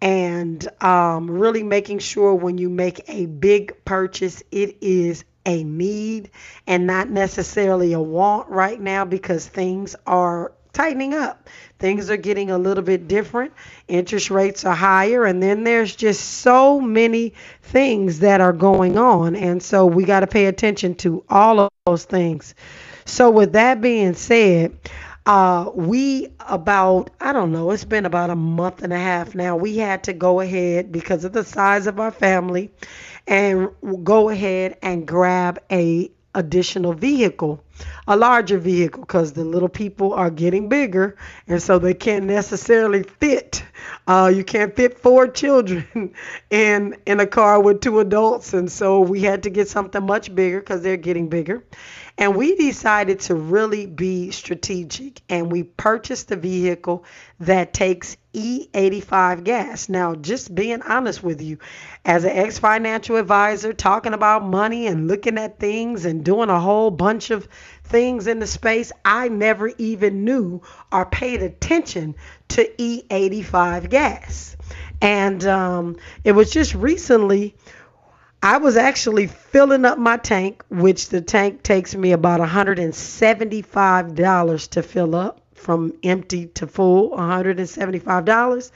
and 0.00 0.66
um, 0.82 1.30
really 1.30 1.62
making 1.62 1.98
sure 1.98 2.34
when 2.34 2.58
you 2.58 2.68
make 2.68 3.02
a 3.08 3.26
big 3.26 3.84
purchase, 3.84 4.42
it 4.50 4.76
is 4.82 5.24
a 5.46 5.64
need 5.64 6.30
and 6.66 6.86
not 6.86 7.08
necessarily 7.10 7.92
a 7.92 8.00
want 8.00 8.48
right 8.48 8.80
now 8.80 9.04
because 9.04 9.46
things 9.46 9.96
are 10.06 10.52
tightening 10.72 11.14
up. 11.14 11.48
Things 11.84 12.08
are 12.08 12.16
getting 12.16 12.50
a 12.50 12.56
little 12.56 12.82
bit 12.82 13.08
different. 13.08 13.52
Interest 13.88 14.30
rates 14.30 14.64
are 14.64 14.74
higher, 14.74 15.26
and 15.26 15.42
then 15.42 15.64
there's 15.64 15.94
just 15.94 16.38
so 16.38 16.80
many 16.80 17.34
things 17.60 18.20
that 18.20 18.40
are 18.40 18.54
going 18.54 18.96
on. 18.96 19.36
And 19.36 19.62
so 19.62 19.84
we 19.84 20.04
got 20.06 20.20
to 20.20 20.26
pay 20.26 20.46
attention 20.46 20.94
to 20.94 21.22
all 21.28 21.60
of 21.60 21.68
those 21.84 22.06
things. 22.06 22.54
So, 23.04 23.28
with 23.28 23.52
that 23.52 23.82
being 23.82 24.14
said, 24.14 24.78
uh, 25.26 25.72
we 25.74 26.28
about 26.48 27.10
I 27.20 27.34
don't 27.34 27.52
know, 27.52 27.70
it's 27.70 27.84
been 27.84 28.06
about 28.06 28.30
a 28.30 28.34
month 28.34 28.82
and 28.82 28.92
a 28.94 28.98
half 28.98 29.34
now. 29.34 29.54
We 29.56 29.76
had 29.76 30.04
to 30.04 30.14
go 30.14 30.40
ahead 30.40 30.90
because 30.90 31.26
of 31.26 31.34
the 31.34 31.44
size 31.44 31.86
of 31.86 32.00
our 32.00 32.10
family 32.10 32.70
and 33.26 33.68
go 34.02 34.30
ahead 34.30 34.78
and 34.80 35.06
grab 35.06 35.60
a 35.70 36.10
additional 36.34 36.92
vehicle, 36.92 37.62
a 38.06 38.16
larger 38.16 38.58
vehicle, 38.58 39.02
because 39.02 39.32
the 39.32 39.44
little 39.44 39.68
people 39.68 40.12
are 40.12 40.30
getting 40.30 40.68
bigger, 40.68 41.16
and 41.46 41.62
so 41.62 41.78
they 41.78 41.94
can't 41.94 42.24
necessarily 42.24 43.02
fit. 43.02 43.62
Uh, 44.06 44.30
you 44.34 44.44
can't 44.44 44.74
fit 44.74 44.98
four 44.98 45.26
children 45.42 46.12
in 46.50 46.96
in 47.06 47.20
a 47.20 47.26
car 47.26 47.60
with 47.60 47.80
two 47.80 48.00
adults, 48.00 48.54
and 48.54 48.70
so 48.70 49.00
we 49.00 49.20
had 49.22 49.42
to 49.44 49.50
get 49.50 49.68
something 49.68 50.04
much 50.04 50.34
bigger 50.34 50.60
because 50.60 50.82
they're 50.82 50.96
getting 50.96 51.28
bigger. 51.28 51.64
And 52.16 52.36
we 52.36 52.54
decided 52.54 53.20
to 53.20 53.34
really 53.34 53.86
be 53.86 54.30
strategic 54.30 55.20
and 55.28 55.50
we 55.50 55.64
purchased 55.64 56.30
a 56.30 56.36
vehicle 56.36 57.04
that 57.40 57.72
takes 57.72 58.16
E85 58.32 59.42
gas. 59.42 59.88
Now, 59.88 60.14
just 60.14 60.54
being 60.54 60.82
honest 60.82 61.24
with 61.24 61.42
you, 61.42 61.58
as 62.04 62.24
an 62.24 62.30
ex 62.30 62.58
financial 62.58 63.16
advisor, 63.16 63.72
talking 63.72 64.12
about 64.12 64.44
money 64.44 64.86
and 64.86 65.08
looking 65.08 65.38
at 65.38 65.58
things 65.58 66.04
and 66.04 66.24
doing 66.24 66.50
a 66.50 66.60
whole 66.60 66.92
bunch 66.92 67.30
of 67.30 67.48
things 67.82 68.28
in 68.28 68.38
the 68.38 68.46
space, 68.46 68.92
I 69.04 69.28
never 69.28 69.72
even 69.78 70.24
knew 70.24 70.62
or 70.92 71.06
paid 71.06 71.42
attention 71.42 72.14
to 72.48 72.64
E85 72.78 73.90
gas. 73.90 74.56
And 75.00 75.44
um, 75.46 75.96
it 76.22 76.32
was 76.32 76.50
just 76.50 76.74
recently 76.74 77.56
I 78.44 78.58
was 78.58 78.76
actually 78.76 79.26
filling 79.28 79.86
up 79.86 79.96
my 79.96 80.18
tank, 80.18 80.62
which 80.68 81.08
the 81.08 81.22
tank 81.22 81.62
takes 81.62 81.94
me 81.94 82.12
about 82.12 82.40
$175 82.40 84.68
to 84.68 84.82
fill 84.82 85.14
up 85.14 85.40
from 85.64 85.94
empty 86.02 86.46
to 86.46 86.66
full, 86.66 87.10
$175. 87.10 88.70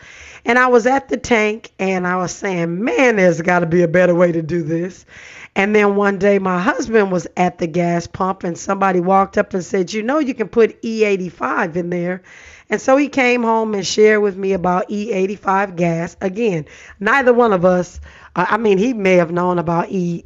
And 0.44 0.58
I 0.58 0.66
was 0.66 0.86
at 0.86 1.08
the 1.08 1.16
tank 1.16 1.72
and 1.78 2.06
I 2.06 2.16
was 2.16 2.32
saying, 2.32 2.82
man, 2.82 3.16
there's 3.16 3.40
got 3.40 3.60
to 3.60 3.66
be 3.66 3.82
a 3.82 3.88
better 3.88 4.14
way 4.14 4.32
to 4.32 4.42
do 4.42 4.62
this. 4.62 5.06
And 5.54 5.74
then 5.74 5.96
one 5.96 6.18
day 6.18 6.38
my 6.38 6.58
husband 6.58 7.12
was 7.12 7.26
at 7.36 7.58
the 7.58 7.66
gas 7.66 8.06
pump 8.06 8.44
and 8.44 8.56
somebody 8.56 9.00
walked 9.00 9.38
up 9.38 9.54
and 9.54 9.64
said, 9.64 9.92
you 9.92 10.02
know, 10.02 10.18
you 10.18 10.34
can 10.34 10.48
put 10.48 10.80
E85 10.82 11.76
in 11.76 11.90
there. 11.90 12.22
And 12.70 12.80
so 12.80 12.96
he 12.96 13.08
came 13.08 13.42
home 13.42 13.74
and 13.74 13.86
shared 13.86 14.22
with 14.22 14.36
me 14.36 14.52
about 14.52 14.88
E85 14.88 15.76
gas. 15.76 16.16
Again, 16.20 16.66
neither 17.00 17.32
one 17.32 17.52
of 17.52 17.64
us 17.64 18.00
I 18.38 18.56
mean, 18.56 18.78
he 18.78 18.92
may 18.92 19.14
have 19.14 19.32
known 19.32 19.58
about 19.58 19.90
E 19.90 20.24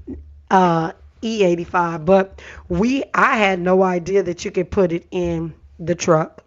uh, 0.50 0.92
E85, 1.22 2.04
but 2.04 2.42
we 2.68 3.04
I 3.14 3.38
had 3.38 3.58
no 3.58 3.82
idea 3.82 4.22
that 4.24 4.44
you 4.44 4.50
could 4.50 4.70
put 4.70 4.92
it 4.92 5.06
in 5.10 5.54
the 5.78 5.94
truck. 5.94 6.41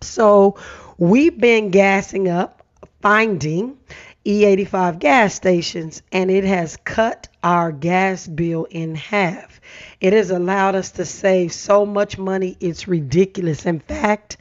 So 0.00 0.56
we've 0.96 1.36
been 1.36 1.70
gassing 1.70 2.28
up, 2.28 2.62
finding 3.00 3.78
E85 4.24 4.98
gas 4.98 5.34
stations, 5.34 6.02
and 6.12 6.30
it 6.30 6.44
has 6.44 6.76
cut 6.76 7.28
our 7.42 7.72
gas 7.72 8.26
bill 8.26 8.66
in 8.70 8.94
half. 8.94 9.60
It 10.00 10.12
has 10.12 10.30
allowed 10.30 10.74
us 10.74 10.92
to 10.92 11.04
save 11.04 11.52
so 11.52 11.86
much 11.86 12.18
money, 12.18 12.56
it's 12.60 12.88
ridiculous. 12.88 13.64
In 13.66 13.80
fact, 13.80 14.36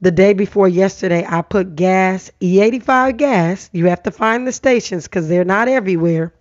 the 0.00 0.10
day 0.10 0.32
before 0.32 0.68
yesterday, 0.68 1.26
I 1.28 1.42
put 1.42 1.76
gas, 1.76 2.30
E85 2.40 3.16
gas. 3.16 3.70
You 3.72 3.86
have 3.86 4.02
to 4.04 4.10
find 4.10 4.46
the 4.46 4.52
stations 4.52 5.04
because 5.04 5.28
they're 5.28 5.44
not 5.44 5.68
everywhere. 5.68 6.32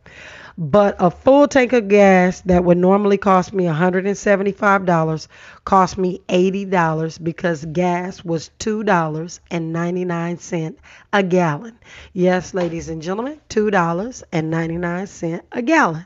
But 0.61 0.97
a 0.99 1.09
full 1.09 1.47
tank 1.47 1.71
of 1.71 1.87
gas 1.87 2.41
that 2.41 2.65
would 2.65 2.77
normally 2.77 3.17
cost 3.17 3.53
me 3.53 3.63
$175 3.63 5.27
cost 5.63 5.97
me 5.97 6.19
$80 6.27 7.23
because 7.23 7.63
gas 7.63 8.25
was 8.25 8.51
$2.99 8.59 10.75
a 11.13 11.23
gallon. 11.23 11.79
Yes, 12.11 12.53
ladies 12.53 12.89
and 12.89 13.01
gentlemen, 13.01 13.39
$2.99 13.47 15.41
a 15.53 15.61
gallon. 15.61 16.05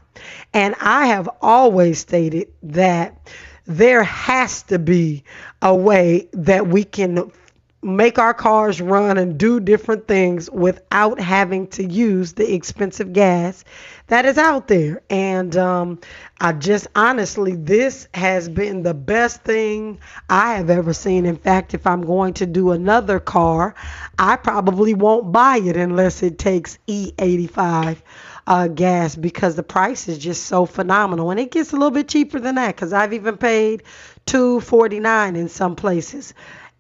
And 0.54 0.76
I 0.80 1.08
have 1.08 1.28
always 1.42 1.98
stated 1.98 2.50
that 2.62 3.32
there 3.66 4.04
has 4.04 4.62
to 4.64 4.78
be 4.78 5.24
a 5.64 5.74
way 5.74 6.28
that 6.34 6.68
we 6.68 6.84
can 6.84 7.32
make 7.84 8.18
our 8.18 8.34
cars 8.34 8.82
run 8.82 9.18
and 9.18 9.38
do 9.38 9.60
different 9.60 10.08
things 10.08 10.50
without 10.50 11.20
having 11.20 11.68
to 11.68 11.84
use 11.84 12.34
the 12.34 12.54
expensive 12.54 13.14
gas 13.14 13.64
that 14.08 14.26
is 14.26 14.38
out 14.38 14.68
there. 14.68 15.02
And 15.10 15.56
um, 15.56 16.00
I 16.40 16.54
just 16.54 16.88
honestly, 16.96 17.56
this 17.56 18.08
has 18.14 18.50
been 18.50 18.84
the 18.84 18.94
best 18.94 19.44
thing 19.44 20.00
I 20.30 20.56
have 20.56 20.70
ever 20.70 20.94
seen. 20.94 21.26
In 21.26 21.38
fact, 21.38 21.74
if 21.74 21.88
I'm 21.88 22.02
going 22.02 22.34
to 22.36 22.46
do 22.46 22.72
another 22.72 23.20
car, 23.20 23.76
I 24.20 24.36
probably 24.36 24.94
won't 24.94 25.32
buy 25.32 25.58
it 25.58 25.78
unless 25.78 26.24
it 26.24 26.38
takes 26.38 26.78
E85 26.88 27.98
uh, 28.46 28.68
gas 28.68 29.16
because 29.16 29.56
the 29.56 29.64
price 29.64 30.08
is 30.08 30.18
just 30.18 30.46
so 30.46 30.66
phenomenal. 30.66 31.32
And 31.32 31.40
it 31.40 31.52
gets 31.52 31.72
a 31.72 31.76
little 31.76 31.92
bit 31.92 32.10
cheaper 32.10 32.40
than 32.40 32.56
that 32.56 32.76
because 32.76 32.94
I've 32.94 33.14
even 33.14 33.38
paid 33.38 33.84
249 34.26 35.36
in 35.36 35.50
some 35.50 35.76
places 35.76 36.34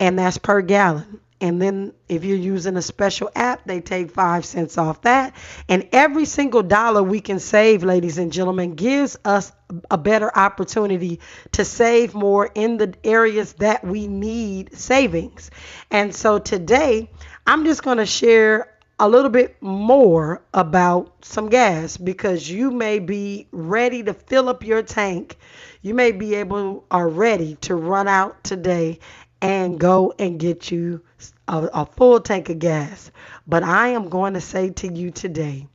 and 0.04 0.20
that's 0.20 0.38
per 0.38 0.62
gallon. 0.62 1.22
And 1.40 1.62
then 1.62 1.94
if 2.10 2.26
you're 2.26 2.38
using 2.38 2.76
a 2.76 2.82
special 2.82 3.30
app, 3.36 3.64
they 3.66 3.80
take 3.80 4.12
five 4.12 4.44
cents 4.44 4.78
off 4.78 5.02
that. 5.04 5.34
And 5.70 5.88
every 5.94 6.26
single 6.26 6.62
dollar 6.62 7.02
we 7.02 7.22
can 7.22 7.40
save, 7.40 7.84
ladies 7.84 8.18
and 8.18 8.30
gentlemen, 8.32 8.76
gives 8.76 9.18
us 9.24 9.54
a 9.90 9.98
better 9.98 10.30
opportunity 10.38 11.22
to 11.54 11.64
save 11.64 12.14
more 12.14 12.50
in 12.54 12.76
the 12.76 12.94
areas 13.06 13.54
that 13.54 13.86
we 13.86 14.08
need 14.08 14.76
savings. 14.76 15.52
And 15.90 16.14
so 16.14 16.38
today, 16.38 17.10
I'm 17.48 17.64
just 17.64 17.82
going 17.82 18.00
to 18.00 18.06
share 18.06 18.74
a 19.00 19.08
little 19.08 19.30
bit 19.30 19.62
more 19.62 20.42
about 20.54 21.26
some 21.26 21.50
gas 21.50 21.98
because 21.98 22.50
you 22.50 22.72
may 22.72 23.00
be 23.00 23.48
ready 23.52 24.04
to 24.04 24.14
fill 24.14 24.50
up 24.50 24.66
your 24.66 24.82
tank. 24.82 25.38
You 25.82 25.94
may 25.94 26.12
be 26.12 26.36
able 26.36 26.86
or 26.92 27.10
ready 27.10 27.56
to 27.62 27.76
run 27.76 28.08
out 28.08 28.44
today 28.44 29.00
and 29.44 29.78
go 29.78 30.14
and 30.18 30.40
get 30.40 30.72
you 30.72 31.02
a, 31.50 31.70
a, 31.74 31.86
full 31.86 32.22
tank 32.22 32.48
of 32.48 32.60
gas. 32.60 33.12
But 33.46 33.62
I 33.62 33.90
am 33.90 34.08
going 34.08 34.36
to 34.36 34.42
say 34.42 34.70
to 34.70 34.88
you 34.88 35.12
today, 35.12 35.68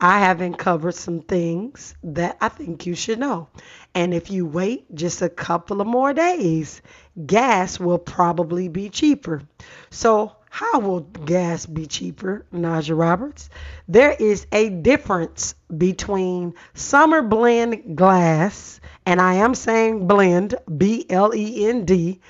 I 0.00 0.18
haven't 0.18 0.58
covered 0.58 0.96
some 0.96 1.20
things 1.20 1.94
that 2.02 2.36
I 2.40 2.48
think 2.48 2.84
you 2.84 2.96
should 2.96 3.20
know. 3.20 3.46
And 3.94 4.12
if 4.12 4.32
you 4.32 4.44
wait 4.44 4.92
just 4.92 5.22
a 5.22 5.28
couple 5.28 5.80
of 5.80 5.86
more 5.86 6.12
days, 6.12 6.82
gas 7.24 7.78
will 7.78 7.98
probably 7.98 8.66
be 8.66 8.90
cheaper. 8.90 9.42
So, 9.90 10.32
how 10.50 10.80
will 10.80 11.00
gas 11.00 11.64
be 11.64 11.86
cheaper, 11.86 12.44
Naja 12.52 12.98
Roberts? 12.98 13.48
There 13.86 14.12
is 14.12 14.46
a 14.50 14.68
difference 14.68 15.54
between 15.74 16.54
summer 16.74 17.22
blend 17.22 17.96
glass, 17.96 18.80
and 19.06 19.20
I 19.20 19.34
am 19.34 19.54
saying 19.54 20.08
blend, 20.08 20.56
B 20.76 21.06
L 21.08 21.32
E 21.34 21.68
N 21.68 21.84
D 21.84 22.20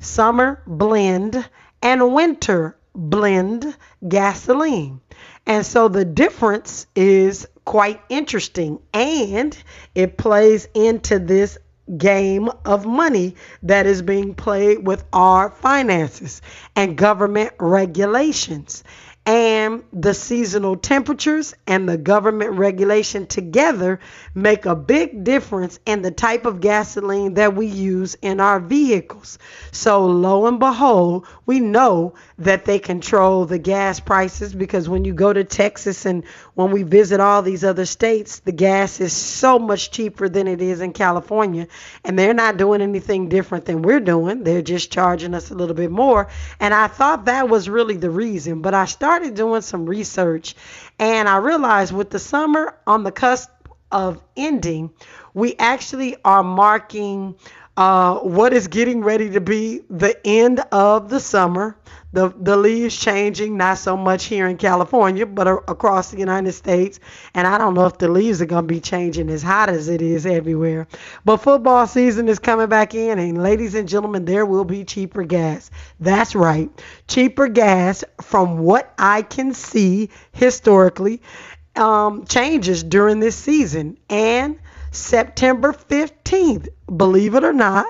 summer 0.00 0.62
blend, 0.66 1.48
and 1.82 2.12
winter 2.12 2.76
blend 2.94 3.76
gasoline. 4.06 5.00
And 5.46 5.64
so 5.64 5.88
the 5.88 6.04
difference 6.04 6.86
is 6.94 7.46
quite 7.64 8.00
interesting 8.08 8.80
and 8.92 9.56
it 9.94 10.16
plays 10.16 10.66
into 10.74 11.18
this 11.18 11.58
game 11.96 12.48
of 12.64 12.86
money 12.86 13.34
that 13.62 13.86
is 13.86 14.02
being 14.02 14.34
played 14.34 14.86
with 14.86 15.04
our 15.12 15.50
finances 15.50 16.40
and 16.76 16.96
government 16.96 17.52
regulations. 17.58 18.84
And 19.26 19.84
the 19.92 20.14
seasonal 20.14 20.76
temperatures 20.76 21.54
and 21.66 21.86
the 21.86 21.98
government 21.98 22.52
regulation 22.52 23.26
together 23.26 24.00
make 24.34 24.64
a 24.64 24.74
big 24.74 25.24
difference 25.24 25.78
in 25.84 26.00
the 26.00 26.10
type 26.10 26.46
of 26.46 26.60
gasoline 26.60 27.34
that 27.34 27.54
we 27.54 27.66
use 27.66 28.14
in 28.22 28.40
our 28.40 28.58
vehicles. 28.58 29.38
So, 29.72 30.06
lo 30.06 30.46
and 30.46 30.58
behold, 30.58 31.26
we 31.44 31.60
know 31.60 32.14
that 32.38 32.64
they 32.64 32.78
control 32.78 33.44
the 33.44 33.58
gas 33.58 34.00
prices 34.00 34.54
because 34.54 34.88
when 34.88 35.04
you 35.04 35.12
go 35.12 35.32
to 35.32 35.44
Texas 35.44 36.06
and 36.06 36.24
when 36.54 36.70
we 36.70 36.82
visit 36.82 37.20
all 37.20 37.42
these 37.42 37.62
other 37.62 37.84
states, 37.84 38.38
the 38.38 38.52
gas 38.52 39.00
is 39.00 39.12
so 39.12 39.58
much 39.58 39.90
cheaper 39.90 40.30
than 40.30 40.48
it 40.48 40.62
is 40.62 40.80
in 40.80 40.94
California. 40.94 41.68
And 42.04 42.18
they're 42.18 42.32
not 42.32 42.56
doing 42.56 42.80
anything 42.80 43.28
different 43.28 43.66
than 43.66 43.82
we're 43.82 44.00
doing, 44.00 44.44
they're 44.44 44.62
just 44.62 44.90
charging 44.90 45.34
us 45.34 45.50
a 45.50 45.54
little 45.54 45.76
bit 45.76 45.90
more. 45.90 46.28
And 46.58 46.72
I 46.72 46.86
thought 46.86 47.26
that 47.26 47.50
was 47.50 47.68
really 47.68 47.98
the 47.98 48.10
reason, 48.10 48.62
but 48.62 48.72
I 48.72 48.86
started 48.86 49.09
doing 49.18 49.62
some 49.62 49.86
research 49.86 50.54
and 50.98 51.28
I 51.28 51.38
realized 51.38 51.92
with 51.92 52.10
the 52.10 52.18
summer 52.18 52.76
on 52.86 53.02
the 53.02 53.10
cusp 53.10 53.50
of 53.90 54.22
ending, 54.36 54.90
we 55.34 55.56
actually 55.58 56.16
are 56.24 56.44
marking 56.44 57.34
uh, 57.76 58.18
what 58.18 58.52
is 58.52 58.68
getting 58.68 59.02
ready 59.02 59.30
to 59.30 59.40
be 59.40 59.80
the 59.88 60.14
end 60.24 60.60
of 60.70 61.08
the 61.08 61.18
summer. 61.18 61.76
The, 62.12 62.34
the 62.36 62.56
leaves 62.56 62.96
changing, 62.96 63.56
not 63.56 63.78
so 63.78 63.96
much 63.96 64.24
here 64.24 64.48
in 64.48 64.56
California, 64.56 65.26
but 65.26 65.46
across 65.46 66.10
the 66.10 66.18
United 66.18 66.52
States. 66.52 66.98
And 67.34 67.46
I 67.46 67.56
don't 67.56 67.74
know 67.74 67.86
if 67.86 67.98
the 67.98 68.08
leaves 68.08 68.42
are 68.42 68.46
going 68.46 68.64
to 68.64 68.74
be 68.74 68.80
changing 68.80 69.30
as 69.30 69.42
hot 69.42 69.68
as 69.68 69.88
it 69.88 70.02
is 70.02 70.26
everywhere. 70.26 70.88
But 71.24 71.38
football 71.38 71.86
season 71.86 72.28
is 72.28 72.38
coming 72.38 72.68
back 72.68 72.94
in, 72.94 73.18
and 73.18 73.42
ladies 73.42 73.74
and 73.74 73.88
gentlemen, 73.88 74.24
there 74.24 74.44
will 74.44 74.64
be 74.64 74.84
cheaper 74.84 75.22
gas. 75.22 75.70
That's 76.00 76.34
right, 76.34 76.70
cheaper 77.06 77.48
gas 77.48 78.02
from 78.20 78.58
what 78.58 78.92
I 78.98 79.22
can 79.22 79.54
see 79.54 80.10
historically 80.32 81.22
um, 81.76 82.24
changes 82.26 82.82
during 82.82 83.20
this 83.20 83.36
season. 83.36 83.98
And 84.08 84.58
September 84.92 85.72
15th, 85.72 86.68
believe 86.96 87.34
it 87.34 87.44
or 87.44 87.52
not, 87.52 87.86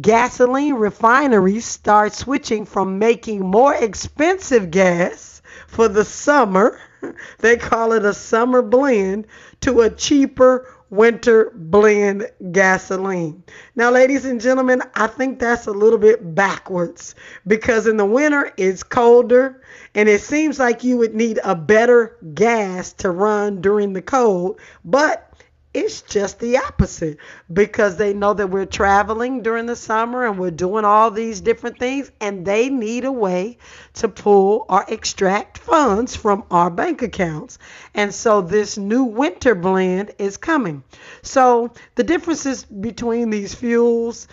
gasoline 0.00 0.74
refineries 0.74 1.64
start 1.64 2.12
switching 2.12 2.64
from 2.64 2.98
making 2.98 3.40
more 3.40 3.74
expensive 3.74 4.70
gas 4.70 5.40
for 5.68 5.88
the 5.88 6.04
summer, 6.04 6.80
they 7.38 7.56
call 7.56 7.92
it 7.92 8.04
a 8.04 8.12
summer 8.12 8.60
blend, 8.62 9.26
to 9.60 9.82
a 9.82 9.90
cheaper 9.90 10.66
winter 10.92 11.50
blend 11.54 12.28
gasoline. 12.52 13.42
Now, 13.74 13.90
ladies 13.90 14.26
and 14.26 14.40
gentlemen, 14.40 14.82
I 14.94 15.06
think 15.06 15.38
that's 15.38 15.66
a 15.66 15.72
little 15.72 15.98
bit 15.98 16.34
backwards 16.34 17.14
because 17.46 17.86
in 17.86 17.96
the 17.96 18.04
winter 18.04 18.52
it's 18.58 18.82
colder 18.82 19.62
and 19.94 20.06
it 20.06 20.20
seems 20.20 20.58
like 20.58 20.84
you 20.84 20.98
would 20.98 21.14
need 21.14 21.40
a 21.42 21.54
better 21.54 22.18
gas 22.34 22.92
to 22.94 23.10
run 23.10 23.62
during 23.62 23.94
the 23.94 24.02
cold, 24.02 24.60
but 24.84 25.31
it's 25.74 26.02
just 26.02 26.38
the 26.38 26.58
opposite 26.58 27.16
because 27.50 27.96
they 27.96 28.12
know 28.12 28.34
that 28.34 28.50
we're 28.50 28.66
traveling 28.66 29.42
during 29.42 29.64
the 29.66 29.76
summer 29.76 30.26
and 30.26 30.38
we're 30.38 30.50
doing 30.50 30.84
all 30.84 31.10
these 31.10 31.40
different 31.40 31.78
things 31.78 32.10
and 32.20 32.44
they 32.44 32.68
need 32.68 33.04
a 33.04 33.12
way 33.12 33.56
to 33.94 34.08
pull 34.08 34.66
or 34.68 34.84
extract 34.88 35.58
funds 35.58 36.14
from 36.14 36.44
our 36.50 36.70
bank 36.70 37.00
accounts. 37.00 37.58
And 37.94 38.14
so 38.14 38.42
this 38.42 38.76
new 38.76 39.04
winter 39.04 39.54
blend 39.54 40.12
is 40.18 40.36
coming. 40.36 40.82
So 41.22 41.72
the 41.94 42.04
differences 42.04 42.64
between 42.64 43.30
these 43.30 43.54
fuels 43.54 44.28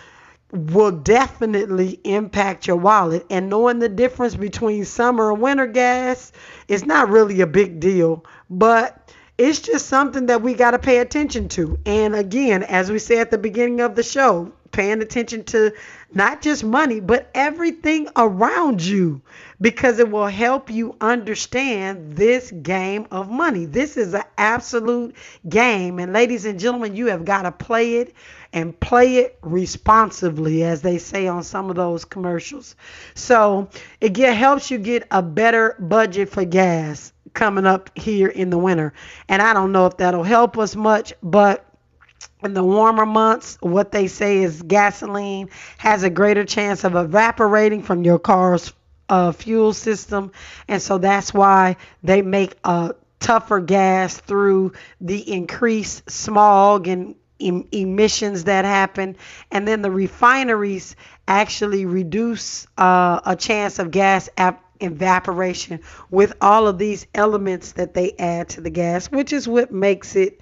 will 0.52 0.90
definitely 0.90 2.00
impact 2.04 2.66
your 2.66 2.76
wallet 2.76 3.24
and 3.30 3.48
knowing 3.48 3.78
the 3.78 3.88
difference 3.88 4.34
between 4.34 4.84
summer 4.84 5.32
and 5.32 5.40
winter 5.40 5.66
gas 5.66 6.32
is 6.66 6.84
not 6.84 7.08
really 7.08 7.40
a 7.40 7.46
big 7.46 7.78
deal, 7.80 8.24
but 8.48 8.99
it's 9.40 9.60
just 9.60 9.86
something 9.86 10.26
that 10.26 10.42
we 10.42 10.52
got 10.52 10.72
to 10.72 10.78
pay 10.78 10.98
attention 10.98 11.48
to. 11.48 11.78
And 11.86 12.14
again, 12.14 12.62
as 12.62 12.90
we 12.90 12.98
said 12.98 13.20
at 13.20 13.30
the 13.30 13.38
beginning 13.38 13.80
of 13.80 13.94
the 13.94 14.02
show, 14.02 14.52
paying 14.70 15.00
attention 15.00 15.44
to 15.44 15.72
not 16.12 16.42
just 16.42 16.62
money, 16.62 17.00
but 17.00 17.30
everything 17.34 18.06
around 18.16 18.82
you 18.82 19.22
because 19.58 19.98
it 19.98 20.10
will 20.10 20.26
help 20.26 20.70
you 20.70 20.94
understand 21.00 22.16
this 22.16 22.50
game 22.50 23.06
of 23.10 23.30
money. 23.30 23.64
This 23.64 23.96
is 23.96 24.12
an 24.12 24.24
absolute 24.36 25.16
game. 25.48 25.98
And 25.98 26.12
ladies 26.12 26.44
and 26.44 26.60
gentlemen, 26.60 26.94
you 26.94 27.06
have 27.06 27.24
got 27.24 27.42
to 27.42 27.52
play 27.52 27.94
it 27.94 28.14
and 28.52 28.78
play 28.78 29.16
it 29.16 29.38
responsibly, 29.40 30.64
as 30.64 30.82
they 30.82 30.98
say 30.98 31.28
on 31.28 31.44
some 31.44 31.70
of 31.70 31.76
those 31.76 32.04
commercials. 32.04 32.76
So 33.14 33.70
it 34.02 34.12
get, 34.12 34.36
helps 34.36 34.70
you 34.70 34.76
get 34.76 35.06
a 35.10 35.22
better 35.22 35.76
budget 35.78 36.28
for 36.28 36.44
gas 36.44 37.14
coming 37.34 37.66
up 37.66 37.96
here 37.96 38.28
in 38.28 38.50
the 38.50 38.58
winter. 38.58 38.92
And 39.28 39.42
I 39.42 39.52
don't 39.54 39.72
know 39.72 39.86
if 39.86 39.96
that'll 39.98 40.22
help 40.22 40.58
us 40.58 40.76
much, 40.76 41.12
but 41.22 41.64
in 42.42 42.54
the 42.54 42.64
warmer 42.64 43.06
months, 43.06 43.58
what 43.60 43.92
they 43.92 44.06
say 44.06 44.38
is 44.38 44.62
gasoline 44.62 45.50
has 45.78 46.02
a 46.02 46.10
greater 46.10 46.44
chance 46.44 46.84
of 46.84 46.94
evaporating 46.94 47.82
from 47.82 48.04
your 48.04 48.18
car's 48.18 48.72
uh, 49.08 49.32
fuel 49.32 49.72
system. 49.72 50.32
And 50.68 50.80
so 50.80 50.98
that's 50.98 51.34
why 51.34 51.76
they 52.02 52.22
make 52.22 52.56
a 52.64 52.94
tougher 53.18 53.60
gas 53.60 54.16
through 54.16 54.72
the 55.00 55.32
increased 55.32 56.10
smog 56.10 56.88
and 56.88 57.14
em- 57.40 57.68
emissions 57.72 58.44
that 58.44 58.64
happen. 58.64 59.16
And 59.50 59.66
then 59.68 59.82
the 59.82 59.90
refineries 59.90 60.96
actually 61.28 61.84
reduce 61.86 62.66
uh, 62.78 63.20
a 63.24 63.36
chance 63.36 63.78
of 63.78 63.90
gas 63.90 64.28
ap- 64.36 64.64
evaporation 64.80 65.80
with 66.10 66.32
all 66.40 66.66
of 66.66 66.78
these 66.78 67.06
elements 67.14 67.72
that 67.72 67.94
they 67.94 68.12
add 68.18 68.48
to 68.50 68.60
the 68.60 68.70
gas, 68.70 69.06
which 69.10 69.32
is 69.32 69.48
what 69.48 69.72
makes 69.72 70.16
it 70.16 70.40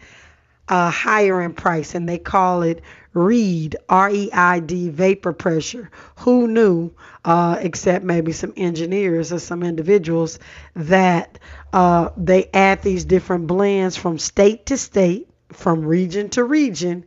uh, 0.68 0.90
higher 0.90 1.40
in 1.42 1.55
price. 1.55 1.94
And 1.94 2.09
they 2.09 2.18
call 2.18 2.62
it 2.62 2.83
REID, 3.14 3.77
R 3.88 4.11
E 4.11 4.31
I 4.33 4.61
D, 4.61 4.90
vapor 4.90 5.33
pressure. 5.33 5.90
Who 6.18 6.46
knew, 6.46 6.92
uh, 7.24 7.57
except 7.61 8.05
maybe 8.05 8.33
some 8.33 8.53
engineers 8.57 9.33
or 9.33 9.38
some 9.38 9.62
individuals, 9.62 10.38
that 10.77 11.38
uh, 11.72 12.11
they 12.16 12.51
add 12.53 12.83
these 12.83 13.05
different 13.05 13.46
blends 13.46 13.96
from 13.96 14.18
state 14.18 14.66
to 14.66 14.77
state, 14.77 15.29
from 15.53 15.85
region 15.85 16.29
to 16.31 16.44
region, 16.44 17.07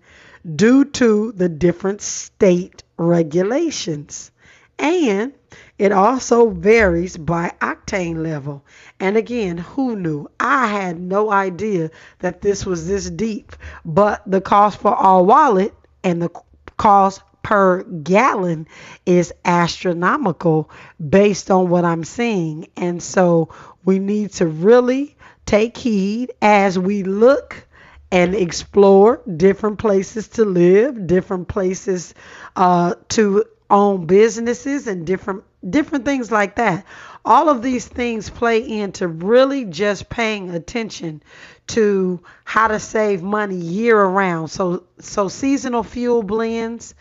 due 0.56 0.86
to 0.86 1.32
the 1.34 1.48
different 1.48 2.02
state 2.02 2.84
regulations. 2.98 4.32
And 4.80 5.34
it 5.82 5.92
also 5.92 6.52
varies 6.52 7.18
by 7.18 7.52
octane 7.60 8.22
level. 8.22 8.64
And 9.00 9.18
again, 9.18 9.58
who 9.58 9.96
knew? 9.96 10.30
I 10.40 10.68
had 10.68 11.00
no 11.00 11.32
idea 11.32 11.90
that 12.20 12.40
this 12.40 12.68
was 12.68 12.88
this 12.88 13.10
deep. 13.10 13.56
But 13.84 14.22
the 14.28 14.42
cost 14.42 14.80
for 14.80 14.94
our 14.94 15.24
wallet 15.24 15.74
and 16.04 16.22
the 16.22 16.30
cost 16.78 17.24
per 17.42 17.82
gallon 17.82 18.68
is 19.08 19.34
astronomical 19.44 20.70
based 21.00 21.50
on 21.50 21.72
what 21.72 21.84
I'm 21.84 22.04
seeing. 22.04 22.68
And 22.78 23.02
so 23.02 23.50
we 23.84 23.98
need 23.98 24.34
to 24.34 24.46
really 24.46 25.16
take 25.48 25.76
heed 25.76 26.32
as 26.44 26.78
we 26.78 27.02
look 27.02 27.68
and 28.12 28.36
explore 28.36 29.24
different 29.36 29.80
places 29.80 30.28
to 30.28 30.46
live, 30.46 31.08
different 31.08 31.48
places 31.48 32.14
uh, 32.56 32.94
to 33.10 33.46
own 33.72 34.06
businesses, 34.06 34.86
and 34.86 35.08
different 35.08 35.44
different 35.68 36.06
things 36.06 36.32
like 36.32 36.56
that. 36.56 36.86
All 37.24 37.50
of 37.50 37.62
these 37.62 37.88
things 37.88 38.30
play 38.30 38.68
into 38.68 39.08
really 39.08 39.66
just 39.66 40.10
paying 40.10 40.50
attention 40.50 41.22
to 41.68 42.20
how 42.44 42.68
to 42.68 42.80
save 42.80 43.22
money 43.22 43.56
year 43.56 44.00
around. 44.00 44.48
So 44.48 44.84
so 45.00 45.28
seasonal 45.28 45.84
fuel 45.84 46.24
blends 46.24 46.96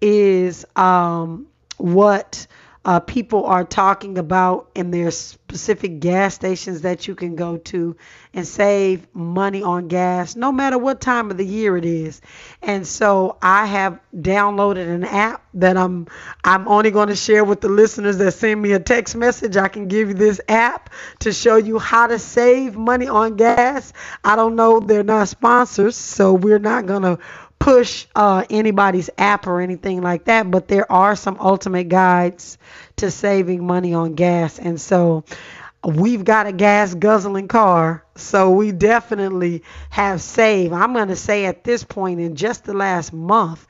is 0.00 0.64
um, 0.76 1.46
what 1.76 2.46
uh, 2.86 3.00
people 3.00 3.46
are 3.46 3.64
talking 3.64 4.16
about 4.16 4.70
in 4.76 4.92
their 4.92 5.10
specific 5.10 5.98
gas 5.98 6.36
stations 6.36 6.82
that 6.82 7.08
you 7.08 7.16
can 7.16 7.34
go 7.34 7.56
to 7.56 7.96
and 8.32 8.46
save 8.46 9.12
money 9.12 9.60
on 9.60 9.88
gas 9.88 10.36
no 10.36 10.52
matter 10.52 10.78
what 10.78 11.00
time 11.00 11.32
of 11.32 11.36
the 11.36 11.44
year 11.44 11.76
it 11.76 11.84
is. 11.84 12.20
And 12.62 12.86
so 12.86 13.38
I 13.42 13.66
have 13.66 13.98
downloaded 14.14 14.88
an 14.88 15.02
app 15.02 15.42
that 15.54 15.76
I'm 15.76 16.06
I'm 16.44 16.68
only 16.68 16.92
going 16.92 17.08
to 17.08 17.16
share 17.16 17.42
with 17.42 17.60
the 17.60 17.68
listeners 17.68 18.18
that 18.18 18.30
send 18.32 18.62
me 18.62 18.70
a 18.70 18.78
text 18.78 19.16
message. 19.16 19.56
I 19.56 19.66
can 19.66 19.88
give 19.88 20.08
you 20.08 20.14
this 20.14 20.40
app 20.48 20.90
to 21.20 21.32
show 21.32 21.56
you 21.56 21.80
how 21.80 22.06
to 22.06 22.20
save 22.20 22.76
money 22.76 23.08
on 23.08 23.36
gas. 23.36 23.92
I 24.22 24.36
don't 24.36 24.54
know 24.54 24.78
they're 24.78 25.02
not 25.02 25.26
sponsors, 25.26 25.96
so 25.96 26.34
we're 26.34 26.60
not 26.60 26.86
going 26.86 27.02
to 27.02 27.18
push 27.58 28.06
uh, 28.14 28.44
anybody's 28.50 29.10
app 29.18 29.46
or 29.46 29.60
anything 29.60 30.02
like 30.02 30.24
that, 30.26 30.50
but 30.50 30.68
there 30.68 30.90
are 30.90 31.16
some 31.16 31.36
ultimate 31.40 31.88
guides 31.88 32.58
to 32.96 33.10
saving 33.10 33.66
money 33.66 33.94
on 33.94 34.14
gas. 34.14 34.58
And 34.58 34.80
so 34.80 35.24
we've 35.84 36.24
got 36.24 36.46
a 36.46 36.52
gas 36.52 36.94
guzzling 36.94 37.48
car, 37.48 38.04
so 38.14 38.50
we 38.50 38.72
definitely 38.72 39.62
have 39.90 40.20
saved. 40.20 40.72
I'm 40.72 40.92
going 40.92 41.08
to 41.08 41.16
say 41.16 41.46
at 41.46 41.64
this 41.64 41.84
point 41.84 42.20
in 42.20 42.36
just 42.36 42.64
the 42.64 42.74
last 42.74 43.12
month, 43.12 43.66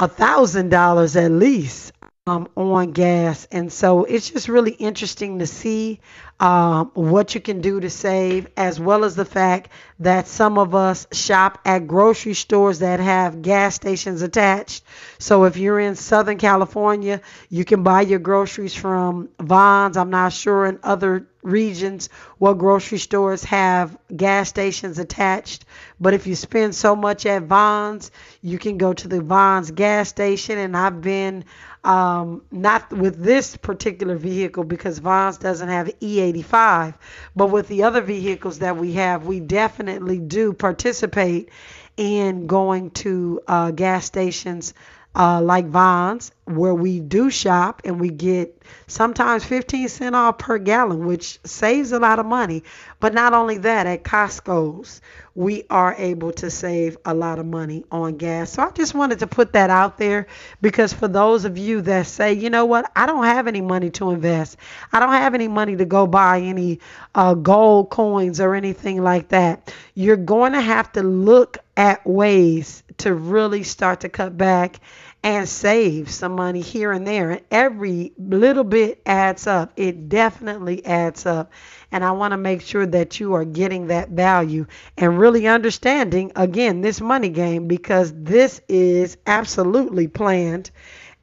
a 0.00 0.08
thousand 0.08 0.68
dollars 0.68 1.16
at 1.16 1.30
least 1.30 1.92
um, 2.28 2.48
on 2.56 2.92
gas. 2.92 3.48
And 3.50 3.72
so 3.72 4.04
it's 4.04 4.30
just 4.30 4.48
really 4.48 4.72
interesting 4.72 5.38
to 5.38 5.46
see 5.46 6.00
um, 6.38 6.90
what 6.94 7.34
you 7.34 7.40
can 7.40 7.60
do 7.60 7.80
to 7.80 7.90
save, 7.90 8.48
as 8.56 8.78
well 8.78 9.04
as 9.04 9.16
the 9.16 9.24
fact 9.24 9.70
that 10.00 10.28
some 10.28 10.58
of 10.58 10.74
us 10.74 11.06
shop 11.12 11.58
at 11.64 11.86
grocery 11.86 12.34
stores 12.34 12.78
that 12.80 13.00
have 13.00 13.42
gas 13.42 13.74
stations 13.74 14.22
attached. 14.22 14.84
So 15.18 15.44
if 15.44 15.56
you're 15.56 15.80
in 15.80 15.96
Southern 15.96 16.38
California, 16.38 17.20
you 17.48 17.64
can 17.64 17.82
buy 17.82 18.02
your 18.02 18.20
groceries 18.20 18.74
from 18.74 19.28
Vons. 19.40 19.96
I'm 19.96 20.10
not 20.10 20.32
sure 20.32 20.66
in 20.66 20.78
other 20.82 21.26
regions 21.42 22.08
what 22.38 22.58
grocery 22.58 22.98
stores 22.98 23.42
have 23.44 23.96
gas 24.14 24.48
stations 24.48 24.98
attached. 24.98 25.64
But 25.98 26.14
if 26.14 26.26
you 26.26 26.36
spend 26.36 26.74
so 26.74 26.94
much 26.94 27.26
at 27.26 27.44
Vons, 27.44 28.10
you 28.42 28.58
can 28.58 28.78
go 28.78 28.92
to 28.92 29.08
the 29.08 29.20
Vons 29.20 29.70
gas 29.70 30.08
station. 30.08 30.58
And 30.58 30.76
I've 30.76 31.00
been 31.00 31.44
um, 31.84 32.42
not 32.50 32.92
with 32.92 33.22
this 33.22 33.56
particular 33.56 34.16
vehicle 34.16 34.64
because 34.64 34.98
Vons 34.98 35.38
doesn't 35.38 35.68
have 35.68 35.86
E85, 36.00 36.94
but 37.34 37.46
with 37.46 37.68
the 37.68 37.84
other 37.84 38.00
vehicles 38.00 38.58
that 38.58 38.76
we 38.76 38.92
have, 38.92 39.26
we 39.26 39.40
definitely 39.40 39.87
do 40.18 40.52
participate 40.52 41.50
in 41.96 42.46
going 42.46 42.90
to 42.90 43.40
uh, 43.46 43.70
gas 43.72 44.04
stations 44.06 44.74
uh, 45.14 45.40
like 45.42 45.66
Vons, 45.66 46.30
where 46.44 46.74
we 46.74 47.00
do 47.00 47.28
shop 47.30 47.82
and 47.84 47.98
we 47.98 48.08
get 48.10 48.62
sometimes 48.86 49.44
15 49.44 49.88
cent 49.88 50.14
off 50.14 50.38
per 50.38 50.58
gallon, 50.58 51.06
which 51.06 51.40
saves 51.44 51.92
a 51.92 51.98
lot 51.98 52.18
of 52.18 52.26
money. 52.26 52.62
But 53.00 53.14
not 53.14 53.32
only 53.32 53.58
that, 53.58 53.86
at 53.86 54.04
Costco's, 54.04 55.00
we 55.34 55.64
are 55.70 55.94
able 55.98 56.32
to 56.32 56.50
save 56.50 56.98
a 57.04 57.14
lot 57.14 57.38
of 57.38 57.46
money 57.46 57.84
on 57.90 58.16
gas. 58.16 58.52
So 58.52 58.62
I 58.62 58.70
just 58.70 58.94
wanted 58.94 59.20
to 59.20 59.26
put 59.26 59.52
that 59.52 59.70
out 59.70 59.98
there 59.98 60.26
because 60.60 60.92
for 60.92 61.08
those 61.08 61.44
of 61.44 61.56
you 61.58 61.80
that 61.82 62.06
say, 62.06 62.32
you 62.34 62.50
know 62.50 62.66
what, 62.66 62.90
I 62.94 63.06
don't 63.06 63.24
have 63.24 63.46
any 63.46 63.60
money 63.60 63.90
to 63.90 64.10
invest, 64.10 64.56
I 64.92 65.00
don't 65.00 65.12
have 65.12 65.34
any 65.34 65.48
money 65.48 65.76
to 65.76 65.84
go 65.84 66.06
buy 66.06 66.40
any 66.40 66.80
uh, 67.14 67.34
gold 67.34 67.90
coins 67.90 68.40
or 68.40 68.54
anything 68.54 69.02
like 69.02 69.28
that, 69.28 69.72
you're 69.94 70.16
going 70.16 70.52
to 70.52 70.60
have 70.60 70.92
to 70.92 71.02
look 71.02 71.58
at 71.76 72.04
ways 72.06 72.82
to 72.98 73.14
really 73.14 73.62
start 73.62 74.00
to 74.00 74.08
cut 74.08 74.36
back 74.36 74.80
and 75.22 75.48
save 75.48 76.10
some 76.10 76.32
money 76.32 76.60
here 76.60 76.92
and 76.92 77.06
there. 77.06 77.32
And 77.32 77.40
every 77.50 78.12
little 78.16 78.64
bit 78.64 79.00
adds 79.04 79.46
up. 79.46 79.72
It 79.76 80.08
definitely 80.08 80.84
adds 80.84 81.26
up. 81.26 81.50
And 81.90 82.04
I 82.04 82.12
want 82.12 82.32
to 82.32 82.36
make 82.36 82.62
sure 82.62 82.86
that 82.86 83.18
you 83.18 83.34
are 83.34 83.44
getting 83.44 83.88
that 83.88 84.10
value 84.10 84.66
and 84.96 85.18
really 85.18 85.46
understanding, 85.46 86.32
again, 86.36 86.80
this 86.80 87.00
money 87.00 87.30
game 87.30 87.66
because 87.66 88.12
this 88.14 88.60
is 88.68 89.16
absolutely 89.26 90.06
planned. 90.06 90.70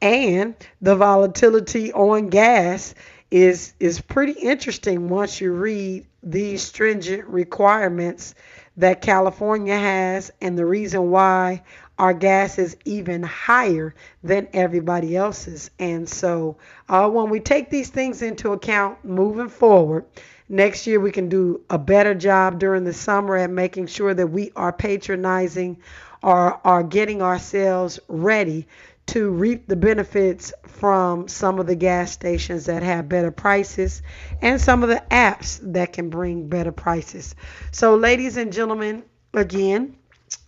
And 0.01 0.55
the 0.81 0.95
volatility 0.95 1.93
on 1.93 2.29
gas 2.29 2.93
is 3.31 3.73
is 3.79 3.99
pretty 4.01 4.33
interesting 4.33 5.09
once 5.09 5.41
you 5.41 5.51
read 5.51 6.05
these 6.21 6.61
stringent 6.61 7.25
requirements 7.27 8.35
that 8.77 9.01
California 9.01 9.77
has 9.77 10.31
and 10.41 10.57
the 10.57 10.65
reason 10.65 11.09
why 11.11 11.63
our 11.97 12.13
gas 12.13 12.59
is 12.59 12.75
even 12.85 13.23
higher 13.23 13.95
than 14.23 14.47
everybody 14.53 15.15
else's. 15.15 15.71
And 15.79 16.07
so, 16.09 16.57
uh, 16.89 17.09
when 17.09 17.29
we 17.29 17.39
take 17.39 17.69
these 17.69 17.89
things 17.89 18.21
into 18.21 18.51
account 18.51 19.03
moving 19.05 19.47
forward, 19.49 20.05
next 20.49 20.87
year 20.87 20.99
we 20.99 21.11
can 21.11 21.29
do 21.29 21.61
a 21.69 21.77
better 21.77 22.13
job 22.13 22.59
during 22.59 22.83
the 22.83 22.93
summer 22.93 23.37
at 23.37 23.49
making 23.49 23.87
sure 23.87 24.13
that 24.13 24.27
we 24.27 24.51
are 24.55 24.73
patronizing 24.73 25.77
or 26.21 26.59
are 26.65 26.83
getting 26.83 27.21
ourselves 27.21 27.99
ready 28.07 28.67
to 29.07 29.29
reap 29.29 29.67
the 29.67 29.75
benefits 29.75 30.51
from 30.63 31.27
some 31.27 31.59
of 31.59 31.67
the 31.67 31.75
gas 31.75 32.11
stations 32.11 32.65
that 32.65 32.83
have 32.83 33.07
better 33.07 33.31
prices 33.31 34.01
and 34.41 34.59
some 34.59 34.83
of 34.83 34.89
the 34.89 35.03
apps 35.11 35.59
that 35.73 35.93
can 35.93 36.09
bring 36.09 36.47
better 36.47 36.71
prices. 36.71 37.35
So, 37.71 37.95
ladies 37.95 38.37
and 38.37 38.51
gentlemen, 38.51 39.03
again, 39.33 39.95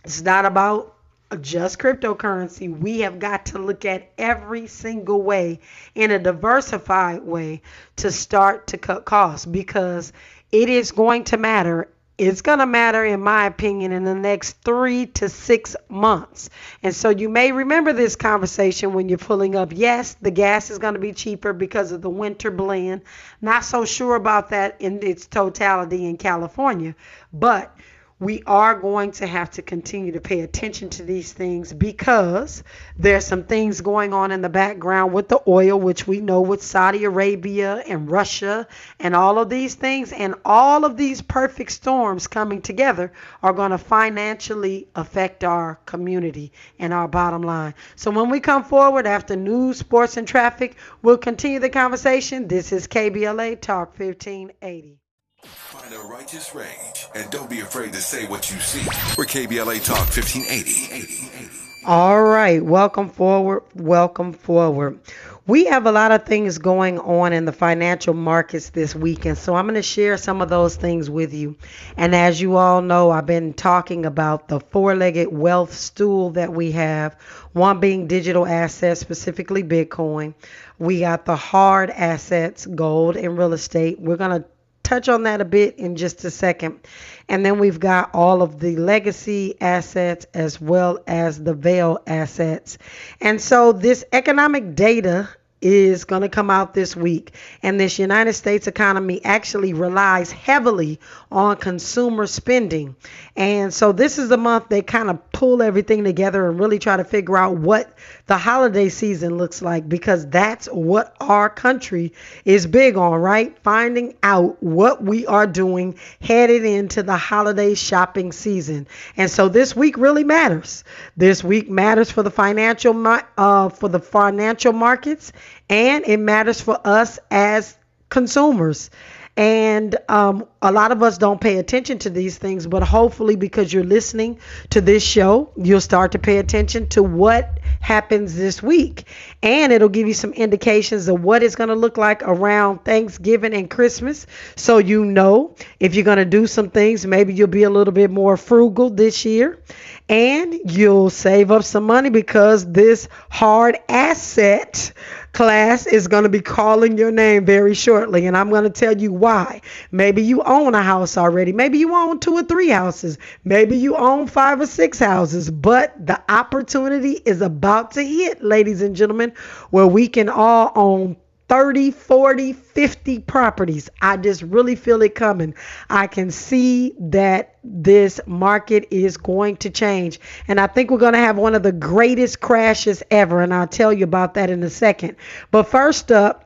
it's 0.04 0.22
not 0.22 0.44
about 0.44 0.94
just 1.40 1.78
cryptocurrency. 1.78 2.76
We 2.76 3.00
have 3.00 3.18
got 3.18 3.46
to 3.46 3.58
look 3.58 3.84
at 3.84 4.10
every 4.16 4.66
single 4.66 5.22
way 5.22 5.60
in 5.94 6.10
a 6.10 6.18
diversified 6.18 7.22
way 7.22 7.62
to 7.96 8.10
start 8.10 8.68
to 8.68 8.78
cut 8.78 9.04
costs 9.04 9.44
because 9.44 10.12
it 10.50 10.68
is 10.68 10.92
going 10.92 11.24
to 11.24 11.36
matter. 11.36 11.90
It's 12.18 12.42
going 12.42 12.58
to 12.58 12.66
matter, 12.66 13.04
in 13.04 13.20
my 13.20 13.46
opinion, 13.46 13.92
in 13.92 14.02
the 14.02 14.14
next 14.14 14.60
three 14.64 15.06
to 15.06 15.28
six 15.28 15.76
months. 15.88 16.50
And 16.82 16.92
so 16.92 17.10
you 17.10 17.28
may 17.28 17.52
remember 17.52 17.92
this 17.92 18.16
conversation 18.16 18.92
when 18.92 19.08
you're 19.08 19.18
pulling 19.18 19.54
up. 19.54 19.70
Yes, 19.72 20.16
the 20.20 20.32
gas 20.32 20.68
is 20.70 20.78
going 20.78 20.94
to 20.94 21.00
be 21.00 21.12
cheaper 21.12 21.52
because 21.52 21.92
of 21.92 22.02
the 22.02 22.10
winter 22.10 22.50
blend. 22.50 23.02
Not 23.40 23.64
so 23.64 23.84
sure 23.84 24.16
about 24.16 24.50
that 24.50 24.80
in 24.80 25.00
its 25.04 25.28
totality 25.28 26.06
in 26.06 26.16
California, 26.16 26.96
but 27.32 27.72
we 28.20 28.42
are 28.46 28.74
going 28.74 29.12
to 29.12 29.26
have 29.28 29.48
to 29.48 29.62
continue 29.62 30.10
to 30.10 30.20
pay 30.20 30.40
attention 30.40 30.90
to 30.90 31.04
these 31.04 31.32
things 31.32 31.72
because 31.72 32.64
there's 32.96 33.24
some 33.24 33.44
things 33.44 33.80
going 33.80 34.12
on 34.12 34.32
in 34.32 34.42
the 34.42 34.48
background 34.48 35.12
with 35.12 35.28
the 35.28 35.40
oil, 35.46 35.78
which 35.78 36.08
we 36.08 36.20
know 36.20 36.40
with 36.40 36.60
Saudi 36.60 37.04
Arabia 37.04 37.76
and 37.86 38.10
Russia 38.10 38.66
and 38.98 39.14
all 39.14 39.38
of 39.38 39.48
these 39.48 39.76
things. 39.76 40.12
And 40.12 40.34
all 40.44 40.84
of 40.84 40.96
these 40.96 41.22
perfect 41.22 41.70
storms 41.70 42.26
coming 42.26 42.60
together 42.60 43.12
are 43.40 43.52
going 43.52 43.70
to 43.70 43.78
financially 43.78 44.88
affect 44.96 45.44
our 45.44 45.76
community 45.86 46.52
and 46.80 46.92
our 46.92 47.06
bottom 47.06 47.42
line. 47.42 47.74
So 47.94 48.10
when 48.10 48.30
we 48.30 48.40
come 48.40 48.64
forward 48.64 49.06
after 49.06 49.36
news, 49.36 49.78
sports, 49.78 50.16
and 50.16 50.26
traffic, 50.26 50.76
we'll 51.02 51.18
continue 51.18 51.60
the 51.60 51.70
conversation. 51.70 52.48
This 52.48 52.72
is 52.72 52.88
KBLA 52.88 53.60
Talk 53.60 53.96
1580. 53.96 54.98
Find 55.44 55.94
a 55.94 56.00
righteous 56.00 56.52
rage 56.52 57.06
and 57.14 57.30
don't 57.30 57.48
be 57.48 57.60
afraid 57.60 57.92
to 57.92 58.00
say 58.00 58.26
what 58.26 58.50
you 58.50 58.58
see. 58.58 58.84
We're 59.16 59.24
KBLA 59.24 59.84
Talk 59.84 60.08
1580. 60.08 61.84
All 61.86 62.22
right, 62.22 62.60
welcome 62.64 63.08
forward. 63.08 63.62
Welcome 63.74 64.32
forward. 64.32 64.98
We 65.46 65.66
have 65.66 65.86
a 65.86 65.92
lot 65.92 66.10
of 66.10 66.26
things 66.26 66.58
going 66.58 66.98
on 66.98 67.32
in 67.32 67.44
the 67.44 67.52
financial 67.52 68.14
markets 68.14 68.70
this 68.70 68.94
weekend, 68.96 69.38
so 69.38 69.54
I'm 69.54 69.66
going 69.66 69.76
to 69.76 69.82
share 69.82 70.16
some 70.16 70.42
of 70.42 70.48
those 70.48 70.74
things 70.74 71.08
with 71.08 71.32
you. 71.32 71.56
And 71.96 72.14
as 72.14 72.40
you 72.40 72.56
all 72.56 72.82
know, 72.82 73.10
I've 73.10 73.26
been 73.26 73.54
talking 73.54 74.04
about 74.04 74.48
the 74.48 74.58
four 74.58 74.96
legged 74.96 75.32
wealth 75.32 75.72
stool 75.72 76.30
that 76.30 76.52
we 76.52 76.72
have 76.72 77.14
one 77.52 77.78
being 77.78 78.08
digital 78.08 78.44
assets, 78.44 79.00
specifically 79.00 79.62
Bitcoin. 79.62 80.34
We 80.78 81.00
got 81.00 81.24
the 81.24 81.36
hard 81.36 81.90
assets, 81.90 82.66
gold 82.66 83.16
and 83.16 83.38
real 83.38 83.52
estate. 83.52 84.00
We're 84.00 84.16
going 84.16 84.42
to 84.42 84.48
touch 84.88 85.08
on 85.08 85.24
that 85.24 85.40
a 85.42 85.44
bit 85.44 85.78
in 85.78 85.96
just 85.96 86.24
a 86.24 86.30
second. 86.30 86.80
And 87.28 87.44
then 87.44 87.58
we've 87.58 87.78
got 87.78 88.14
all 88.14 88.40
of 88.40 88.58
the 88.58 88.76
legacy 88.76 89.60
assets 89.60 90.26
as 90.32 90.58
well 90.58 90.98
as 91.06 91.42
the 91.42 91.52
veil 91.52 91.98
assets. 92.06 92.78
And 93.20 93.40
so 93.40 93.72
this 93.72 94.04
economic 94.12 94.74
data 94.74 95.28
is 95.60 96.04
going 96.04 96.22
to 96.22 96.28
come 96.28 96.50
out 96.50 96.74
this 96.74 96.94
week. 96.94 97.32
And 97.62 97.80
this 97.80 97.98
United 97.98 98.34
States 98.34 98.66
economy 98.66 99.24
actually 99.24 99.72
relies 99.72 100.30
heavily 100.30 101.00
on 101.30 101.56
consumer 101.56 102.26
spending. 102.26 102.96
And 103.36 103.72
so 103.72 103.92
this 103.92 104.18
is 104.18 104.28
the 104.28 104.36
month 104.36 104.68
they 104.68 104.82
kind 104.82 105.10
of 105.10 105.32
pull 105.32 105.62
everything 105.62 106.04
together 106.04 106.48
and 106.48 106.58
really 106.58 106.78
try 106.78 106.96
to 106.96 107.04
figure 107.04 107.36
out 107.36 107.56
what 107.56 107.96
the 108.26 108.36
holiday 108.36 108.88
season 108.88 109.36
looks 109.36 109.62
like 109.62 109.88
because 109.88 110.26
that's 110.28 110.66
what 110.66 111.16
our 111.20 111.48
country 111.48 112.12
is 112.44 112.66
big 112.66 112.96
on, 112.96 113.20
right? 113.20 113.58
Finding 113.62 114.14
out 114.22 114.62
what 114.62 115.02
we 115.02 115.26
are 115.26 115.46
doing 115.46 115.98
headed 116.20 116.64
into 116.64 117.02
the 117.02 117.16
holiday 117.16 117.74
shopping 117.74 118.32
season. 118.32 118.86
And 119.16 119.30
so 119.30 119.48
this 119.48 119.74
week 119.74 119.96
really 119.96 120.24
matters. 120.24 120.84
This 121.16 121.42
week 121.42 121.68
matters 121.68 122.10
for 122.10 122.22
the 122.22 122.30
financial 122.30 122.94
uh, 123.36 123.68
for 123.70 123.88
the 123.88 124.00
financial 124.00 124.72
markets 124.72 125.32
and 125.68 126.04
it 126.06 126.18
matters 126.18 126.60
for 126.60 126.78
us 126.84 127.18
as 127.30 127.76
consumers. 128.08 128.90
And 129.38 129.96
um, 130.08 130.48
a 130.60 130.72
lot 130.72 130.90
of 130.90 131.00
us 131.00 131.16
don't 131.16 131.40
pay 131.40 131.58
attention 131.58 132.00
to 132.00 132.10
these 132.10 132.36
things, 132.36 132.66
but 132.66 132.82
hopefully, 132.82 133.36
because 133.36 133.72
you're 133.72 133.84
listening 133.84 134.40
to 134.70 134.80
this 134.80 135.04
show, 135.04 135.52
you'll 135.56 135.80
start 135.80 136.10
to 136.12 136.18
pay 136.18 136.38
attention 136.38 136.88
to 136.88 137.04
what 137.04 137.60
happens 137.80 138.34
this 138.34 138.60
week. 138.60 139.04
And 139.40 139.72
it'll 139.72 139.90
give 139.90 140.08
you 140.08 140.14
some 140.14 140.32
indications 140.32 141.06
of 141.06 141.22
what 141.22 141.44
it's 141.44 141.54
going 141.54 141.68
to 141.68 141.76
look 141.76 141.96
like 141.96 142.24
around 142.24 142.84
Thanksgiving 142.84 143.54
and 143.54 143.70
Christmas. 143.70 144.26
So 144.56 144.78
you 144.78 145.04
know 145.04 145.54
if 145.78 145.94
you're 145.94 146.04
going 146.04 146.18
to 146.18 146.24
do 146.24 146.48
some 146.48 146.70
things, 146.70 147.06
maybe 147.06 147.32
you'll 147.32 147.46
be 147.46 147.62
a 147.62 147.70
little 147.70 147.94
bit 147.94 148.10
more 148.10 148.36
frugal 148.36 148.90
this 148.90 149.24
year. 149.24 149.62
And 150.08 150.52
you'll 150.64 151.10
save 151.10 151.52
up 151.52 151.62
some 151.62 151.84
money 151.84 152.10
because 152.10 152.72
this 152.72 153.08
hard 153.30 153.78
asset 153.88 154.92
class 155.38 155.86
is 155.86 156.08
going 156.08 156.24
to 156.24 156.28
be 156.28 156.40
calling 156.40 156.98
your 156.98 157.12
name 157.12 157.44
very 157.44 157.72
shortly, 157.72 158.26
and 158.26 158.36
I'm 158.36 158.50
going 158.50 158.64
to 158.64 158.70
tell 158.70 159.00
you 159.00 159.12
why. 159.12 159.60
Maybe 159.92 160.20
you 160.20 160.42
own 160.42 160.74
a 160.74 160.82
house 160.82 161.16
already. 161.16 161.52
Maybe 161.52 161.78
you 161.78 161.94
own 161.94 162.18
two 162.18 162.34
or 162.34 162.42
three 162.42 162.70
houses. 162.70 163.18
Maybe 163.44 163.76
you 163.76 163.94
own 163.94 164.26
five 164.26 164.60
or 164.60 164.66
six 164.66 164.98
houses, 164.98 165.48
but 165.48 165.94
the 166.04 166.20
opportunity 166.28 167.20
is 167.24 167.40
about 167.40 167.92
to 167.92 168.02
hit, 168.02 168.42
ladies 168.42 168.82
and 168.82 168.96
gentlemen, 168.96 169.32
where 169.70 169.86
we 169.86 170.08
can 170.08 170.28
all 170.28 170.72
own 170.74 171.16
30, 171.48 171.90
40, 171.90 172.52
50 172.52 173.18
properties. 173.20 173.88
I 174.02 174.18
just 174.18 174.42
really 174.42 174.76
feel 174.76 175.00
it 175.02 175.14
coming. 175.14 175.54
I 175.88 176.06
can 176.06 176.30
see 176.30 176.94
that 177.00 177.56
this 177.64 178.20
market 178.26 178.86
is 178.90 179.16
going 179.16 179.56
to 179.58 179.70
change. 179.70 180.20
And 180.46 180.60
I 180.60 180.66
think 180.66 180.90
we're 180.90 180.98
going 180.98 181.14
to 181.14 181.18
have 181.18 181.36
one 181.36 181.54
of 181.54 181.62
the 181.62 181.72
greatest 181.72 182.40
crashes 182.40 183.02
ever. 183.10 183.40
And 183.40 183.54
I'll 183.54 183.66
tell 183.66 183.92
you 183.92 184.04
about 184.04 184.34
that 184.34 184.50
in 184.50 184.62
a 184.62 184.70
second. 184.70 185.16
But 185.50 185.64
first 185.64 186.12
up, 186.12 186.44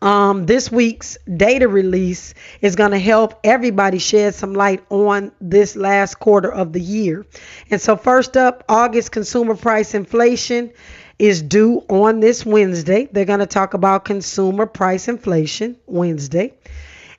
um, 0.00 0.46
this 0.46 0.70
week's 0.70 1.18
data 1.36 1.66
release 1.66 2.34
is 2.60 2.76
going 2.76 2.92
to 2.92 2.98
help 2.98 3.40
everybody 3.42 3.98
shed 3.98 4.34
some 4.34 4.54
light 4.54 4.84
on 4.90 5.32
this 5.40 5.74
last 5.74 6.20
quarter 6.20 6.52
of 6.52 6.72
the 6.72 6.80
year. 6.80 7.26
And 7.70 7.80
so, 7.80 7.96
first 7.96 8.36
up, 8.36 8.62
August 8.68 9.10
consumer 9.10 9.56
price 9.56 9.94
inflation 9.94 10.70
is 11.18 11.42
due 11.42 11.84
on 11.88 12.20
this 12.20 12.46
Wednesday. 12.46 13.08
They're 13.10 13.24
going 13.24 13.40
to 13.40 13.46
talk 13.46 13.74
about 13.74 14.04
consumer 14.04 14.66
price 14.66 15.08
inflation 15.08 15.76
Wednesday. 15.86 16.54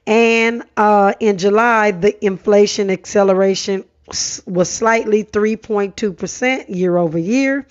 And 0.07 0.63
uh, 0.77 1.13
in 1.19 1.37
July, 1.37 1.91
the 1.91 2.25
inflation 2.25 2.89
acceleration 2.89 3.85
was 4.07 4.69
slightly 4.69 5.23
3.2% 5.23 6.75
year 6.75 6.97
over 6.97 7.19
year, 7.19 7.67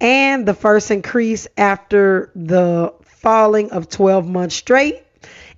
and 0.00 0.46
the 0.46 0.54
first 0.54 0.90
increase 0.90 1.46
after 1.56 2.32
the 2.34 2.92
falling 3.04 3.70
of 3.70 3.88
12 3.88 4.28
months 4.28 4.56
straight. 4.56 5.02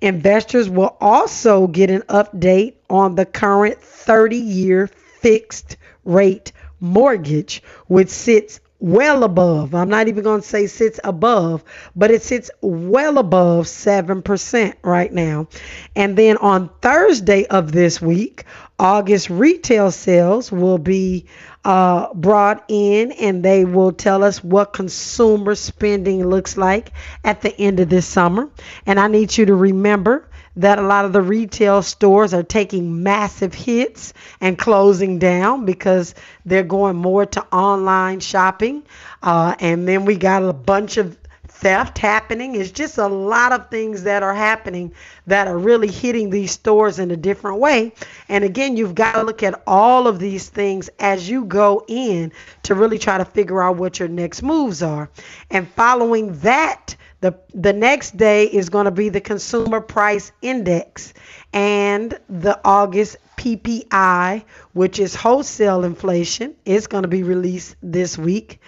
Investors 0.01 0.69
will 0.69 0.95
also 1.01 1.67
get 1.67 1.89
an 1.89 2.03
update 2.03 2.75
on 2.89 3.15
the 3.15 3.25
current 3.25 3.81
30 3.81 4.37
year 4.37 4.87
fixed 4.87 5.77
rate 6.05 6.51
mortgage, 6.79 7.61
which 7.87 8.09
sits 8.09 8.61
well 8.79 9.23
above. 9.23 9.75
I'm 9.75 9.89
not 9.89 10.07
even 10.07 10.23
going 10.23 10.41
to 10.41 10.47
say 10.47 10.67
sits 10.67 10.99
above, 11.03 11.63
but 11.95 12.11
it 12.11 12.23
sits 12.23 12.49
well 12.61 13.17
above 13.17 13.65
7% 13.65 14.73
right 14.83 15.11
now. 15.11 15.47
And 15.95 16.17
then 16.17 16.37
on 16.37 16.69
Thursday 16.81 17.45
of 17.45 17.71
this 17.71 18.01
week, 18.01 18.45
August 18.79 19.29
retail 19.29 19.91
sales 19.91 20.51
will 20.51 20.77
be 20.77 21.25
uh, 21.65 22.13
brought 22.13 22.63
in 22.69 23.11
and 23.11 23.43
they 23.43 23.65
will 23.65 23.91
tell 23.91 24.23
us 24.23 24.41
what 24.41 24.71
consumer 24.71 25.55
spending 25.55 26.25
looks 26.25 26.55
like 26.55 26.93
at 27.25 27.41
the 27.41 27.55
end 27.59 27.81
of 27.81 27.89
this 27.89 28.07
summer. 28.07 28.49
And 28.85 28.99
I 28.99 29.07
need 29.07 29.37
you 29.37 29.45
to 29.47 29.55
remember 29.55 30.28
that 30.55 30.79
a 30.79 30.81
lot 30.81 31.05
of 31.05 31.13
the 31.13 31.21
retail 31.21 31.81
stores 31.81 32.33
are 32.33 32.43
taking 32.43 33.03
massive 33.03 33.53
hits 33.53 34.13
and 34.41 34.57
closing 34.57 35.19
down 35.19 35.65
because 35.65 36.15
they're 36.45 36.63
going 36.63 36.95
more 36.95 37.25
to 37.25 37.45
online 37.53 38.19
shopping. 38.19 38.83
Uh, 39.21 39.55
and 39.59 39.87
then 39.87 40.05
we 40.05 40.15
got 40.15 40.43
a 40.43 40.53
bunch 40.53 40.97
of 40.97 41.17
theft 41.59 41.97
happening. 41.97 42.55
It's 42.55 42.71
just 42.71 42.97
a 42.97 43.07
lot 43.07 43.51
of 43.51 43.69
things 43.69 44.03
that 44.03 44.23
are 44.23 44.33
happening 44.33 44.93
that 45.27 45.47
are 45.47 45.57
really 45.57 45.91
hitting 45.91 46.29
these 46.29 46.51
stores 46.51 46.99
in 46.99 47.11
a 47.11 47.17
different 47.17 47.59
way. 47.59 47.91
And 48.29 48.45
again, 48.45 48.77
you've 48.77 48.95
got 48.95 49.13
to 49.13 49.23
look 49.23 49.43
at 49.43 49.61
all 49.67 50.07
of 50.07 50.19
these 50.19 50.47
things 50.47 50.89
as 50.99 51.29
you 51.29 51.43
go 51.43 51.83
in 51.87 52.31
to 52.63 52.75
really 52.75 52.97
try 52.97 53.17
to 53.17 53.25
figure 53.25 53.61
out 53.61 53.75
what 53.75 53.99
your 53.99 54.07
next 54.07 54.41
moves 54.41 54.81
are. 54.81 55.09
And 55.49 55.67
following 55.67 56.39
that, 56.39 56.95
the, 57.21 57.37
the 57.53 57.73
next 57.73 58.15
day 58.15 58.45
is 58.45 58.69
going 58.69 58.85
to 58.85 58.91
be 58.91 59.09
the 59.09 59.21
Consumer 59.21 59.81
Price 59.81 60.31
Index 60.41 61.13
and 61.51 62.17
the 62.29 62.59
August 62.63 63.17
PPI, 63.37 64.43
which 64.73 64.99
is 64.99 65.15
wholesale 65.15 65.83
inflation, 65.83 66.55
is 66.65 66.87
going 66.87 67.03
to 67.03 67.09
be 67.09 67.23
released 67.23 67.75
this 67.81 68.17
week. 68.17 68.61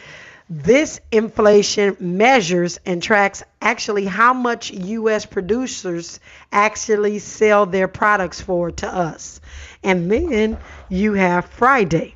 This 0.49 0.99
inflation 1.13 1.95
measures 1.99 2.77
and 2.85 3.01
tracks 3.01 3.41
actually 3.61 4.05
how 4.05 4.33
much 4.33 4.71
U.S. 4.71 5.25
producers 5.25 6.19
actually 6.51 7.19
sell 7.19 7.65
their 7.65 7.87
products 7.87 8.41
for 8.41 8.71
to 8.71 8.87
us. 8.87 9.39
And 9.81 10.11
then 10.11 10.57
you 10.89 11.13
have 11.13 11.45
Friday. 11.45 12.15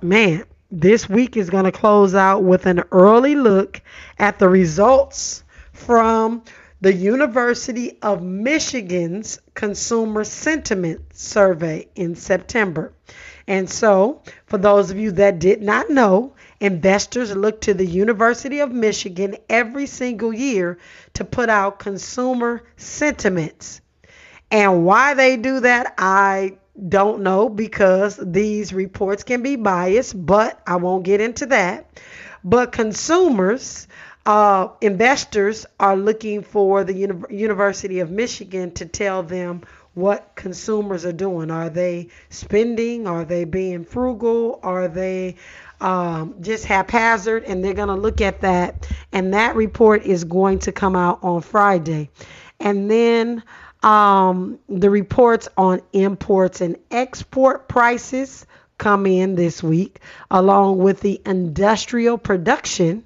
Man, 0.00 0.44
this 0.70 1.08
week 1.08 1.36
is 1.36 1.50
going 1.50 1.64
to 1.64 1.72
close 1.72 2.14
out 2.14 2.44
with 2.44 2.66
an 2.66 2.84
early 2.92 3.34
look 3.34 3.80
at 4.18 4.38
the 4.38 4.48
results 4.48 5.43
from 5.74 6.42
the 6.80 6.92
University 6.92 7.98
of 8.00 8.22
Michigan's 8.22 9.38
Consumer 9.54 10.24
Sentiment 10.24 11.00
Survey 11.12 11.88
in 11.94 12.14
September. 12.14 12.92
And 13.46 13.68
so, 13.68 14.22
for 14.46 14.56
those 14.56 14.90
of 14.90 14.98
you 14.98 15.12
that 15.12 15.38
did 15.38 15.62
not 15.62 15.90
know, 15.90 16.34
investors 16.60 17.34
look 17.34 17.60
to 17.62 17.74
the 17.74 17.84
University 17.84 18.60
of 18.60 18.72
Michigan 18.72 19.36
every 19.50 19.86
single 19.86 20.32
year 20.32 20.78
to 21.14 21.24
put 21.24 21.50
out 21.50 21.78
consumer 21.78 22.62
sentiments. 22.76 23.82
And 24.50 24.86
why 24.86 25.14
they 25.14 25.36
do 25.36 25.60
that, 25.60 25.94
I 25.98 26.56
don't 26.88 27.22
know 27.22 27.48
because 27.48 28.18
these 28.22 28.72
reports 28.72 29.22
can 29.22 29.42
be 29.42 29.56
biased, 29.56 30.24
but 30.24 30.60
I 30.66 30.76
won't 30.76 31.04
get 31.04 31.20
into 31.20 31.46
that. 31.46 32.00
But 32.42 32.72
consumers 32.72 33.86
uh, 34.26 34.68
investors 34.80 35.66
are 35.78 35.96
looking 35.96 36.42
for 36.42 36.84
the 36.84 36.94
Uni- 36.94 37.36
University 37.36 38.00
of 38.00 38.10
Michigan 38.10 38.70
to 38.72 38.86
tell 38.86 39.22
them 39.22 39.62
what 39.94 40.32
consumers 40.34 41.04
are 41.04 41.12
doing. 41.12 41.50
Are 41.50 41.70
they 41.70 42.08
spending? 42.30 43.06
Are 43.06 43.24
they 43.24 43.44
being 43.44 43.84
frugal? 43.84 44.60
Are 44.62 44.88
they 44.88 45.36
um, 45.80 46.36
just 46.40 46.64
haphazard? 46.64 47.44
And 47.44 47.62
they're 47.62 47.74
going 47.74 47.88
to 47.88 47.94
look 47.94 48.20
at 48.20 48.40
that. 48.40 48.88
And 49.12 49.34
that 49.34 49.56
report 49.56 50.04
is 50.04 50.24
going 50.24 50.60
to 50.60 50.72
come 50.72 50.96
out 50.96 51.20
on 51.22 51.42
Friday. 51.42 52.10
And 52.58 52.90
then 52.90 53.42
um, 53.82 54.58
the 54.68 54.90
reports 54.90 55.48
on 55.56 55.82
imports 55.92 56.60
and 56.60 56.76
export 56.90 57.68
prices 57.68 58.46
come 58.78 59.06
in 59.06 59.34
this 59.36 59.62
week, 59.62 60.00
along 60.30 60.78
with 60.78 61.00
the 61.00 61.20
industrial 61.24 62.18
production 62.18 63.04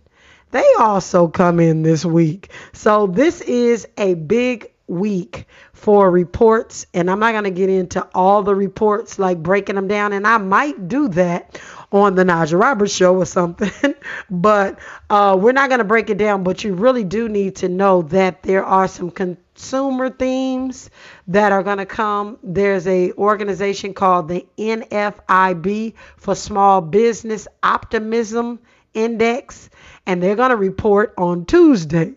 they 0.50 0.64
also 0.78 1.28
come 1.28 1.61
in 1.61 1.82
this 1.82 2.04
week. 2.04 2.50
So 2.72 3.06
this 3.06 3.40
is 3.40 3.87
a 3.96 4.14
big 4.14 4.72
week 4.88 5.46
for 5.74 6.11
reports 6.11 6.87
and 6.94 7.11
I'm 7.11 7.20
not 7.20 7.32
going 7.32 7.44
to 7.44 7.50
get 7.50 7.68
into 7.68 8.06
all 8.14 8.42
the 8.42 8.54
reports 8.54 9.18
like 9.18 9.42
breaking 9.42 9.76
them 9.76 9.87
down 9.87 10.14
and 10.14 10.26
I 10.26 10.38
might 10.38 10.88
do 10.88 11.08
that 11.08 11.61
on 11.92 12.14
the 12.14 12.24
Naja 12.24 12.58
Roberts 12.58 12.92
show 12.92 13.14
or 13.16 13.26
something 13.26 13.94
but 14.30 14.78
uh, 15.11 15.37
we're 15.38 15.52
not 15.52 15.68
going 15.68 15.78
to 15.78 15.84
break 15.84 16.08
it 16.08 16.16
down 16.16 16.42
but 16.42 16.64
you 16.64 16.72
really 16.72 17.04
do 17.04 17.28
need 17.28 17.56
to 17.56 17.68
know 17.68 18.02
that 18.02 18.42
there 18.42 18.64
are 18.64 18.88
some 18.88 19.11
consumer 19.11 20.08
themes 20.08 20.88
that 21.28 21.52
are 21.52 21.62
going 21.62 21.78
to 21.78 21.87
come 21.87 22.38
there's 22.42 22.87
a 22.87 23.12
organization 23.12 23.92
called 23.92 24.28
the 24.28 24.46
NFIB 24.56 25.94
for 26.16 26.34
Small 26.34 26.80
Business 26.80 27.46
Optimism 27.62 28.58
Index 28.94 29.68
and 30.09 30.23
they're 30.23 30.35
going 30.35 30.51
to 30.51 30.57
report 30.57 31.12
on 31.18 31.44
Tuesday 31.44 32.14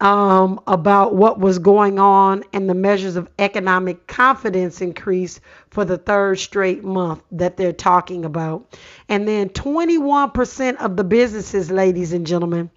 um, 0.00 0.60
about 0.66 1.14
what 1.14 1.40
was 1.40 1.58
going 1.58 1.98
on 1.98 2.44
and 2.52 2.68
the 2.68 2.74
measures 2.74 3.16
of 3.16 3.30
economic 3.38 4.06
confidence 4.06 4.82
increase 4.82 5.40
for 5.70 5.86
the 5.86 5.96
third 5.96 6.38
straight 6.38 6.84
month 6.84 7.22
that 7.32 7.56
they're 7.56 7.72
talking 7.72 8.26
about. 8.26 8.78
And 9.08 9.26
then 9.26 9.48
21% 9.48 10.76
of 10.76 10.96
the 10.96 11.04
businesses, 11.04 11.70
ladies 11.70 12.12
and 12.12 12.26
gentlemen, 12.26 12.70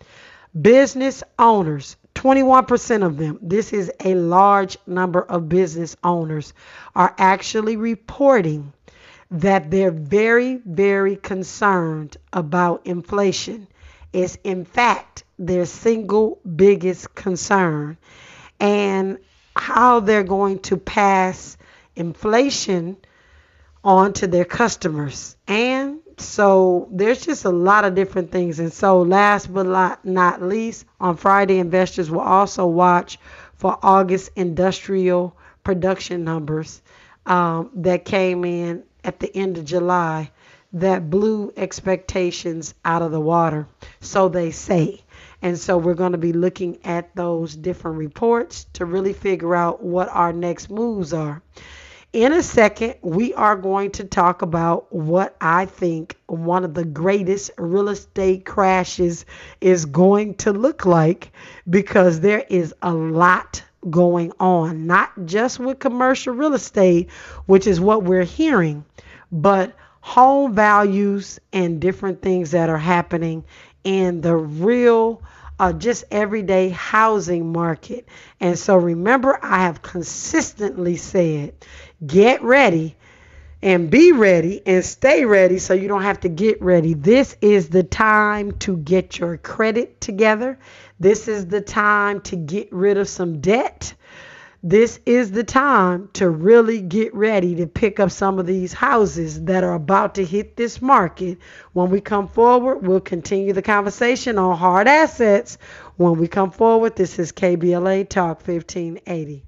business 0.60 1.24
owners, 1.38 1.98
21% 2.16 3.06
of 3.06 3.18
them, 3.18 3.40
this 3.42 3.74
is 3.74 3.92
a 4.04 4.16
large 4.16 4.78
number 4.88 5.24
of 5.24 5.50
business 5.50 5.98
owners, 6.06 6.54
are 6.96 7.14
actually 7.18 7.76
reporting 7.76 8.72
that 9.30 9.72
they're 9.72 9.92
very, 9.92 10.62
very 10.66 11.18
concerned 11.18 12.16
about 12.32 12.86
inflation 12.86 13.68
is, 14.14 14.38
in 14.44 14.64
fact, 14.64 15.24
their 15.38 15.66
single 15.66 16.40
biggest 16.56 17.14
concern 17.16 17.98
and 18.60 19.18
how 19.56 20.00
they're 20.00 20.24
going 20.24 20.60
to 20.60 20.78
pass 20.78 21.58
inflation 21.96 22.98
on 23.84 24.14
to 24.14 24.28
their 24.28 24.46
customers. 24.46 25.36
And 25.48 26.00
so 26.18 26.88
there's 26.92 27.26
just 27.26 27.46
a 27.46 27.50
lot 27.50 27.86
of 27.86 27.96
different 27.96 28.32
things. 28.32 28.60
And 28.60 28.72
so, 28.72 29.02
last 29.02 29.54
but 29.54 29.66
not 30.06 30.42
least, 30.42 30.86
on 31.00 31.18
Friday, 31.18 31.60
investors 31.60 32.10
will 32.10 32.22
also 32.22 32.66
watch 32.66 33.20
for 33.56 33.78
August 33.82 34.32
industrial 34.36 35.36
production 35.64 36.24
numbers 36.24 36.82
um, 37.26 37.72
that 37.76 38.06
came 38.06 38.46
in 38.46 38.84
at 39.04 39.20
the 39.20 39.36
end 39.36 39.58
of 39.58 39.66
July 39.66 40.32
that 40.74 41.10
blew 41.10 41.54
expectations 41.56 42.74
out 42.84 43.02
of 43.02 43.12
the 43.12 43.22
water. 43.22 43.68
So 44.02 44.28
they 44.28 44.52
say. 44.52 45.04
And 45.42 45.58
so 45.60 45.78
we're 45.78 45.94
going 45.94 46.14
to 46.14 46.18
be 46.18 46.34
looking 46.34 46.80
at 46.86 47.16
those 47.16 47.56
different 47.56 47.98
reports 47.98 48.66
to 48.74 48.86
really 48.86 49.14
figure 49.14 49.56
out 49.56 49.84
what 49.84 50.10
our 50.10 50.34
next 50.34 50.70
moves 50.70 51.14
are. 51.14 51.42
in 52.14 52.32
a 52.32 52.44
second, 52.44 52.96
we 53.02 53.34
are 53.34 53.56
going 53.56 53.90
to 53.92 54.04
talk 54.04 54.44
about 54.44 54.94
what 54.94 55.36
I 55.42 55.66
think 55.66 56.16
one 56.28 56.64
of 56.64 56.76
the 56.76 56.86
greatest 56.86 57.50
real 57.58 57.90
estate 57.90 58.46
crashes 58.46 59.26
is 59.62 59.86
going 59.86 60.36
to 60.36 60.54
look 60.54 60.86
like 60.86 61.32
because 61.70 62.20
there 62.20 62.46
is 62.50 62.74
a 62.84 62.94
lot 62.94 63.64
going 63.90 64.32
on, 64.40 64.86
not 64.86 65.12
just 65.26 65.60
with 65.60 65.80
commercial 65.80 66.34
real 66.36 66.54
estate, 66.54 67.10
which 67.48 67.66
is 67.68 67.82
what 67.82 68.04
we're 68.04 68.24
hearing, 68.24 68.86
but 69.32 69.76
home 70.04 70.54
values 70.54 71.40
and 71.54 71.80
different 71.80 72.22
things 72.22 72.52
that 72.52 72.68
are 72.68 72.78
happening 72.78 73.42
in 73.86 74.20
the 74.20 74.36
real 74.36 75.24
uh, 75.58 75.72
just 75.72 76.04
everyday 76.12 76.68
housing 76.68 77.54
market. 77.54 78.06
And 78.42 78.60
so 78.60 78.76
remember, 78.76 79.40
I 79.42 79.60
have 79.60 79.82
consistently 79.82 80.98
said 80.98 81.54
get 82.06 82.44
ready 82.44 82.98
and 83.62 83.90
be 83.90 84.12
ready 84.12 84.62
and 84.66 84.84
stay 84.84 85.24
ready 85.24 85.58
so 85.58 85.74
you 85.74 85.88
don't 85.88 86.04
have 86.04 86.20
to 86.20 86.30
get 86.30 86.62
ready. 86.62 86.96
This 86.96 87.38
is 87.40 87.70
the 87.70 87.84
time 87.84 88.52
to 88.60 88.76
get 88.76 89.20
your 89.20 89.38
credit 89.38 90.02
together. 90.02 90.60
This 91.00 91.30
is 91.30 91.48
the 91.48 91.62
time 91.62 92.20
to 92.22 92.36
get 92.36 92.74
rid 92.74 92.98
of 92.98 93.08
some 93.08 93.40
debt. 93.40 93.94
This 94.66 94.98
is 95.06 95.32
the 95.32 95.44
time 95.44 96.10
to 96.14 96.30
really 96.30 96.80
get 96.80 97.14
ready 97.14 97.56
to 97.56 97.68
pick 97.68 98.00
up 98.00 98.12
some 98.12 98.40
of 98.40 98.46
these 98.46 98.72
houses 98.72 99.44
that 99.44 99.62
are 99.62 99.74
about 99.74 100.16
to 100.16 100.24
hit 100.24 100.56
this 100.56 100.82
market. 100.82 101.38
When 101.74 101.90
we 101.90 102.00
come 102.00 102.30
forward, 102.30 102.78
we'll 102.78 103.02
continue 103.02 103.52
the 103.52 103.62
conversation 103.62 104.38
on 104.38 104.58
hard 104.58 104.88
assets. 104.88 105.58
When 105.98 106.18
we 106.18 106.30
come 106.30 106.50
forward, 106.50 106.96
this 106.96 107.20
is 107.20 107.34
KBLA 107.34 108.08
Talk 108.08 108.48
1580 108.48 109.44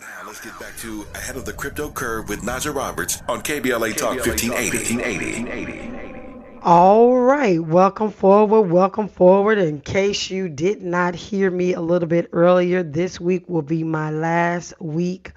Now 0.00 0.06
let's 0.26 0.40
get 0.40 0.58
back 0.58 0.76
to 0.78 1.06
Ahead 1.14 1.36
of 1.36 1.44
the 1.44 1.52
Crypto 1.52 1.88
Curve 1.88 2.28
with 2.28 2.40
Naja 2.40 2.74
Roberts 2.74 3.22
on 3.28 3.42
KBLA 3.42 3.96
Talk 3.96 4.16
1580 4.26 5.04
1580. 5.44 6.13
All 6.66 7.14
right, 7.14 7.62
welcome 7.62 8.10
forward, 8.10 8.62
welcome 8.70 9.08
forward. 9.08 9.58
In 9.58 9.82
case 9.82 10.30
you 10.30 10.48
did 10.48 10.80
not 10.80 11.14
hear 11.14 11.50
me 11.50 11.74
a 11.74 11.80
little 11.82 12.08
bit 12.08 12.30
earlier, 12.32 12.82
this 12.82 13.20
week 13.20 13.46
will 13.50 13.60
be 13.60 13.84
my 13.84 14.10
last 14.10 14.72
week 14.80 15.32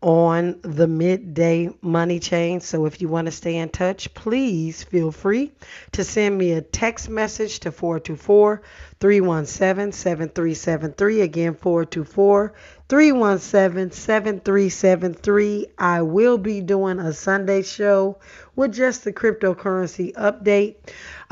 on 0.00 0.58
the 0.62 0.88
midday 0.88 1.70
money 1.80 2.18
chain. 2.18 2.60
So 2.60 2.86
if 2.86 3.00
you 3.00 3.06
want 3.06 3.26
to 3.26 3.30
stay 3.30 3.56
in 3.58 3.68
touch, 3.68 4.12
please 4.14 4.82
feel 4.82 5.12
free 5.12 5.52
to 5.92 6.02
send 6.02 6.36
me 6.36 6.50
a 6.52 6.60
text 6.60 7.08
message 7.08 7.60
to 7.60 7.70
424 7.70 8.62
317 8.98 9.92
7373. 9.92 11.20
Again, 11.20 11.54
424 11.54 12.54
317 12.88 13.92
7373. 13.92 15.66
I 15.78 16.02
will 16.02 16.38
be 16.38 16.60
doing 16.60 16.98
a 16.98 17.12
Sunday 17.12 17.62
show 17.62 18.18
with 18.62 18.72
just 18.72 19.02
the 19.02 19.12
cryptocurrency 19.12 20.12
update. 20.14 20.76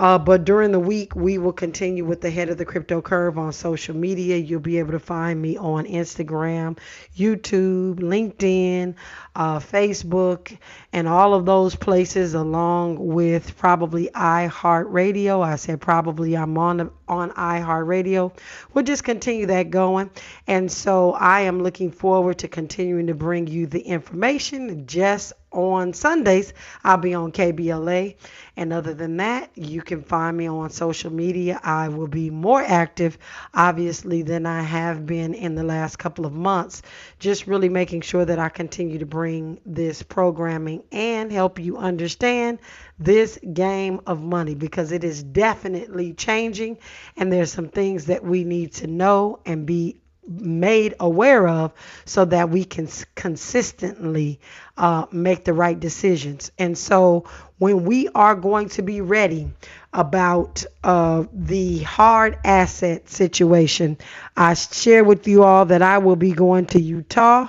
Uh, 0.01 0.19
but 0.19 0.45
during 0.45 0.73
the 0.73 0.81
week, 0.81 1.15
we 1.15 1.39
will 1.39 1.53
continue 1.53 2.05
with 2.05 2.23
the 2.23 2.29
Ahead 2.29 2.49
of 2.49 2.59
the 2.59 2.65
Crypto 2.65 3.01
Curve 3.01 3.39
on 3.39 3.53
social 3.53 3.95
media. 3.95 4.37
You'll 4.37 4.59
be 4.61 4.79
able 4.79 4.93
to 4.93 4.99
find 4.99 5.41
me 5.41 5.57
on 5.57 5.85
Instagram, 5.85 6.79
YouTube, 7.17 7.97
LinkedIn, 7.97 8.95
uh, 9.37 9.59
Facebook, 9.59 10.57
and 10.93 11.07
all 11.07 11.35
of 11.35 11.47
those 11.47 11.77
places, 11.77 12.35
along 12.35 12.97
with 12.99 13.57
probably 13.59 14.09
iHeartRadio. 14.09 15.45
I 15.45 15.57
said 15.57 15.81
probably 15.81 16.37
I'm 16.37 16.59
on 16.59 16.91
on 17.07 17.31
iHeartRadio. 17.33 18.37
We'll 18.73 18.85
just 18.85 19.05
continue 19.05 19.47
that 19.47 19.71
going, 19.71 20.11
and 20.47 20.73
so 20.73 21.13
I 21.13 21.43
am 21.43 21.63
looking 21.63 21.93
forward 21.93 22.39
to 22.39 22.49
continuing 22.49 23.07
to 23.09 23.15
bring 23.15 23.47
you 23.47 23.67
the 23.67 23.81
information 23.81 24.87
just 24.87 25.35
on 25.53 25.93
Sundays, 25.93 26.53
I'll 26.85 26.97
be 26.97 27.15
on 27.15 27.33
KBLA. 27.33 28.17
And 28.57 28.73
other 28.73 28.93
than 28.93 29.17
that, 29.19 29.51
you 29.55 29.81
can 29.81 30.03
find 30.03 30.37
me 30.37 30.47
on 30.47 30.71
social 30.71 31.11
media. 31.13 31.61
I 31.63 31.89
will 31.89 32.09
be 32.09 32.31
more 32.31 32.63
active, 32.63 33.17
obviously, 33.55 34.23
than 34.23 34.45
I 34.47 34.63
have 34.63 35.07
been 35.07 35.35
in 35.35 35.55
the 35.55 35.63
last 35.63 35.99
couple 35.99 36.27
of 36.27 36.33
months. 36.33 36.83
Just 37.19 37.47
really 37.47 37.69
making 37.69 38.03
sure 38.03 38.25
that 38.25 38.39
I 38.39 38.49
continue 38.49 38.99
to 38.99 39.07
bring 39.07 39.61
this 39.65 40.03
programming 40.03 40.83
and 40.93 41.33
help 41.33 41.59
you 41.59 41.79
understand 41.79 42.59
this 42.99 43.39
game 43.55 44.01
of 44.07 44.23
money 44.23 44.55
because 44.55 44.93
it 44.93 45.05
is 45.05 45.23
definitely 45.23 46.13
changing. 46.13 46.77
And 47.17 47.33
there's 47.33 47.53
some 47.53 47.69
things 47.69 48.07
that 48.07 48.23
we 48.23 48.45
need 48.45 48.75
to 48.75 48.87
know 48.87 49.41
and 49.47 49.65
be 49.65 50.00
made 50.27 50.95
aware 51.01 51.49
of 51.49 51.73
so 52.05 52.25
that 52.27 52.51
we 52.51 52.65
can 52.65 52.89
consistently 53.15 54.41
uh, 54.77 55.07
make 55.13 55.45
the 55.45 55.53
right 55.53 55.79
decisions. 55.79 56.53
And 56.59 56.77
so 56.77 57.25
when 57.59 57.85
we 57.85 58.09
are 58.15 58.35
going 58.35 58.69
to 58.71 58.83
be 58.83 59.01
ready 59.01 59.51
about 59.93 60.65
uh, 60.85 61.25
the 61.33 61.79
hard 61.81 62.39
asset 62.45 63.09
situation, 63.09 63.99
I 64.37 64.55
share 64.55 65.05
with 65.05 65.27
you 65.27 65.43
all 65.43 65.67
that 65.67 65.83
I 65.83 65.99
will 65.99 66.17
be 66.17 66.33
going 66.33 66.67
to 66.67 66.81
Utah, 66.81 67.49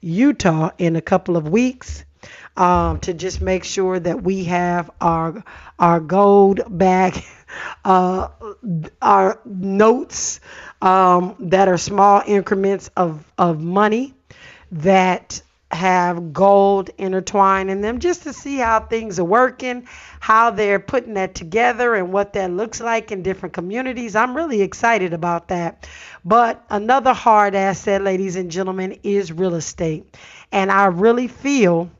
Utah 0.00 0.70
in 0.78 0.96
a 0.96 1.02
couple 1.02 1.36
of 1.36 1.48
weeks. 1.48 2.04
Um, 2.54 3.00
to 3.00 3.14
just 3.14 3.40
make 3.40 3.64
sure 3.64 3.98
that 3.98 4.22
we 4.22 4.44
have 4.44 4.90
our 5.00 5.42
our 5.78 6.00
Goldback, 6.00 7.24
uh, 7.84 8.28
notes 9.44 10.40
um, 10.80 11.36
that 11.38 11.68
are 11.68 11.78
small 11.78 12.22
increments 12.26 12.90
of, 12.96 13.30
of 13.38 13.60
money 13.60 14.14
that 14.72 15.42
have 15.72 16.32
gold 16.34 16.90
intertwined 16.98 17.70
in 17.70 17.80
them 17.80 17.98
just 17.98 18.24
to 18.24 18.32
see 18.32 18.58
how 18.58 18.80
things 18.80 19.18
are 19.18 19.24
working, 19.24 19.86
how 20.20 20.50
they're 20.50 20.78
putting 20.78 21.14
that 21.14 21.34
together, 21.34 21.94
and 21.94 22.12
what 22.12 22.34
that 22.34 22.50
looks 22.50 22.80
like 22.80 23.10
in 23.10 23.22
different 23.22 23.54
communities. 23.54 24.14
I'm 24.14 24.36
really 24.36 24.60
excited 24.60 25.14
about 25.14 25.48
that. 25.48 25.88
But 26.24 26.62
another 26.68 27.14
hard 27.14 27.54
asset, 27.54 28.02
ladies 28.02 28.36
and 28.36 28.50
gentlemen, 28.50 28.98
is 29.02 29.32
real 29.32 29.54
estate. 29.54 30.14
And 30.52 30.70
I 30.70 30.86
really 30.86 31.28
feel 31.28 31.90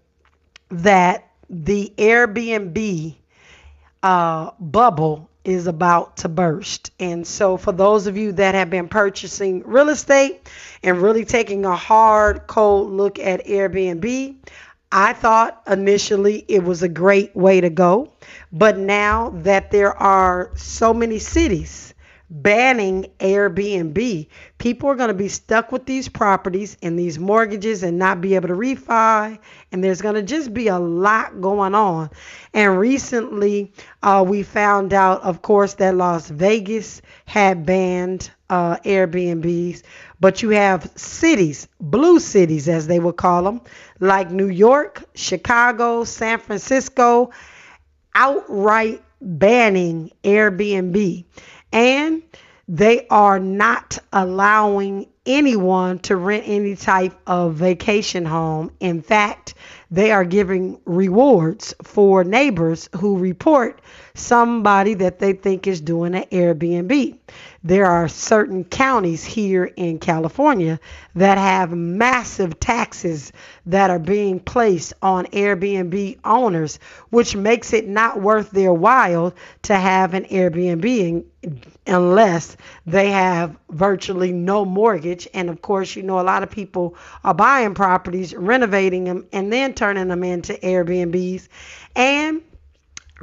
that 0.71 1.31
the 1.49 1.93
Airbnb 1.97 3.15
uh, 4.03 4.51
bubble 4.61 5.29
is 5.45 5.67
about 5.67 6.19
to 6.19 6.29
burst. 6.29 6.91
And 7.01 7.27
so, 7.27 7.57
for 7.57 7.73
those 7.73 8.07
of 8.07 8.17
you 8.17 8.33
that 8.33 8.55
have 8.55 8.71
been 8.71 8.89
purchasing 8.89 9.63
real 9.65 9.89
estate 9.89 10.49
and 10.83 11.03
really 11.03 11.25
taking 11.25 11.65
a 11.65 11.77
hard, 11.77 12.47
cold 12.47 12.91
look 12.91 13.19
at 13.19 13.47
Airbnb, 13.47 14.37
I 14.95 15.13
thought 15.15 15.63
initially 15.67 16.45
it 16.49 16.63
was 16.63 16.83
a 16.83 16.89
great 16.89 17.35
way 17.35 17.61
to 17.63 17.71
go. 17.71 18.13
But 18.53 18.77
now 18.77 19.31
that 19.37 19.71
there 19.71 19.97
are 19.97 20.53
so 20.55 20.93
many 20.93 21.19
cities 21.19 21.92
banning 22.33 23.05
Airbnb. 23.21 24.27
People 24.57 24.88
are 24.88 24.95
going 24.95 25.09
to 25.09 25.14
be 25.14 25.29
stuck 25.29 25.71
with 25.71 25.85
these 25.85 26.09
properties 26.09 26.79
and 26.83 26.99
these 26.99 27.18
mortgages 27.18 27.83
and 27.83 27.99
not 27.99 28.23
be 28.23 28.35
able 28.35 28.49
to 28.49 28.55
refi. 28.55 29.38
And 29.71 29.85
there's 29.85 30.01
going 30.01 30.14
to 30.14 30.23
just 30.23 30.55
be 30.55 30.68
a 30.68 30.79
lot 30.79 31.42
going 31.42 31.75
on. 31.75 32.09
And 32.55 32.79
recently, 32.79 33.73
uh, 34.03 34.25
we 34.27 34.42
found 34.42 34.95
out, 34.95 35.23
of 35.23 35.42
course, 35.42 35.75
that 35.75 35.95
Las 35.95 36.29
Vegas 36.31 37.03
had 37.27 37.66
banned 37.66 38.31
uh, 38.49 38.79
Airbnbs. 38.79 39.83
But 40.18 40.42
you 40.42 40.51
have 40.51 40.90
cities, 40.97 41.68
blue 41.81 42.18
cities 42.18 42.66
as 42.66 42.87
they 42.87 42.99
would 42.99 43.16
call 43.16 43.42
them, 43.42 43.61
like 44.01 44.31
New 44.31 44.49
York, 44.49 45.05
Chicago, 45.14 46.05
San 46.05 46.38
Francisco, 46.38 47.31
outright 48.14 49.03
banning 49.21 50.11
Airbnb 50.25 51.25
and 51.73 52.23
they 52.69 53.07
are 53.09 53.39
not 53.39 53.99
allowing 54.13 55.07
anyone 55.27 55.99
to 56.01 56.17
rent 56.17 56.45
any 56.47 56.75
type 56.75 57.15
of 57.27 57.55
vacation 57.55 58.25
home. 58.25 58.71
In 58.81 59.03
fact, 59.03 59.55
they 59.91 60.11
are 60.11 60.25
giving 60.25 60.81
rewards 60.85 61.75
for 61.83 62.25
neighbors 62.25 62.89
who 62.97 63.19
report 63.19 63.81
somebody 64.15 64.95
that 64.95 65.19
they 65.19 65.33
think 65.33 65.67
is 65.67 65.81
doing 65.81 66.15
an 66.15 66.25
Airbnb. 66.33 67.19
There 67.64 67.87
are 67.87 68.09
certain 68.09 68.64
counties 68.64 69.25
here 69.25 69.64
in 69.64 70.01
California 70.01 70.81
that 71.14 71.38
have 71.38 71.70
massive 71.70 72.59
taxes 72.59 73.33
that 73.66 73.88
are 73.88 74.01
being 74.01 74.40
placed 74.40 74.94
on 75.01 75.27
Airbnb 75.27 76.18
owners, 76.25 76.81
which 77.11 77.37
makes 77.37 77.72
it 77.72 77.87
not 77.87 78.20
worth 78.20 78.51
their 78.51 78.72
while 78.72 79.33
to 79.62 79.77
have 79.77 80.14
an 80.14 80.25
Airbnb 80.25 81.25
unless 81.87 82.57
they 82.85 83.11
have 83.11 83.57
virtually 83.70 84.33
no 84.33 84.64
mortgage. 84.64 85.29
And 85.33 85.48
of 85.48 85.62
course, 85.62 85.94
you 85.94 86.03
know, 86.03 86.18
a 86.18 86.22
lot 86.22 86.42
of 86.42 86.51
people 86.51 86.96
are 87.22 87.35
buying 87.35 87.75
properties, 87.75 88.35
renovating 88.35 89.05
them, 89.05 89.27
and 89.33 89.53
then 89.53 89.75
turning 89.75 90.09
them 90.09 90.25
into 90.25 90.55
Airbnbs. 90.55 91.46
And 91.94 92.42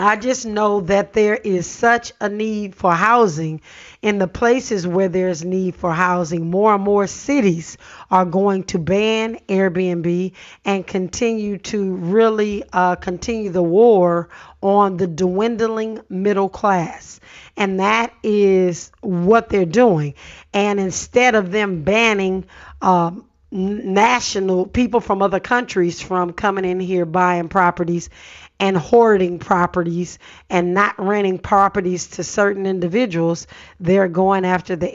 I 0.01 0.15
just 0.15 0.45
know 0.45 0.79
that 0.81 1.11
there 1.11 1.35
is 1.35 1.67
such 1.67 2.13
a 2.21 2.29
need 2.29 2.73
for 2.73 2.93
housing 2.93 3.59
in 4.01 4.17
the 4.17 4.29
places 4.29 4.87
where 4.87 5.09
there's 5.09 5.43
need 5.43 5.75
for 5.75 5.91
housing. 5.91 6.49
More 6.49 6.75
and 6.75 6.83
more 6.83 7.05
cities 7.05 7.77
are 8.09 8.23
going 8.23 8.63
to 8.65 8.79
ban 8.79 9.39
Airbnb 9.49 10.31
and 10.63 10.87
continue 10.87 11.57
to 11.57 11.95
really 11.95 12.63
uh, 12.71 12.95
continue 12.95 13.49
the 13.49 13.61
war 13.61 14.29
on 14.61 14.95
the 14.95 15.07
dwindling 15.07 15.99
middle 16.07 16.49
class. 16.49 17.19
And 17.57 17.81
that 17.81 18.13
is 18.23 18.91
what 19.01 19.49
they're 19.49 19.65
doing. 19.65 20.13
And 20.53 20.79
instead 20.79 21.35
of 21.35 21.51
them 21.51 21.83
banning, 21.83 22.45
um, 22.81 23.25
national 23.51 24.67
people 24.67 24.99
from 24.99 25.21
other 25.21 25.39
countries 25.39 25.99
from 25.99 26.33
coming 26.33 26.65
in 26.65 26.79
here 26.79 27.05
buying 27.05 27.49
properties 27.49 28.09
and 28.59 28.77
hoarding 28.77 29.39
properties 29.39 30.19
and 30.49 30.73
not 30.73 30.99
renting 30.99 31.39
properties 31.39 32.07
to 32.07 32.23
certain 32.23 32.65
individuals, 32.65 33.47
they're 33.79 34.07
going 34.07 34.45
after 34.45 34.75
the 34.75 34.87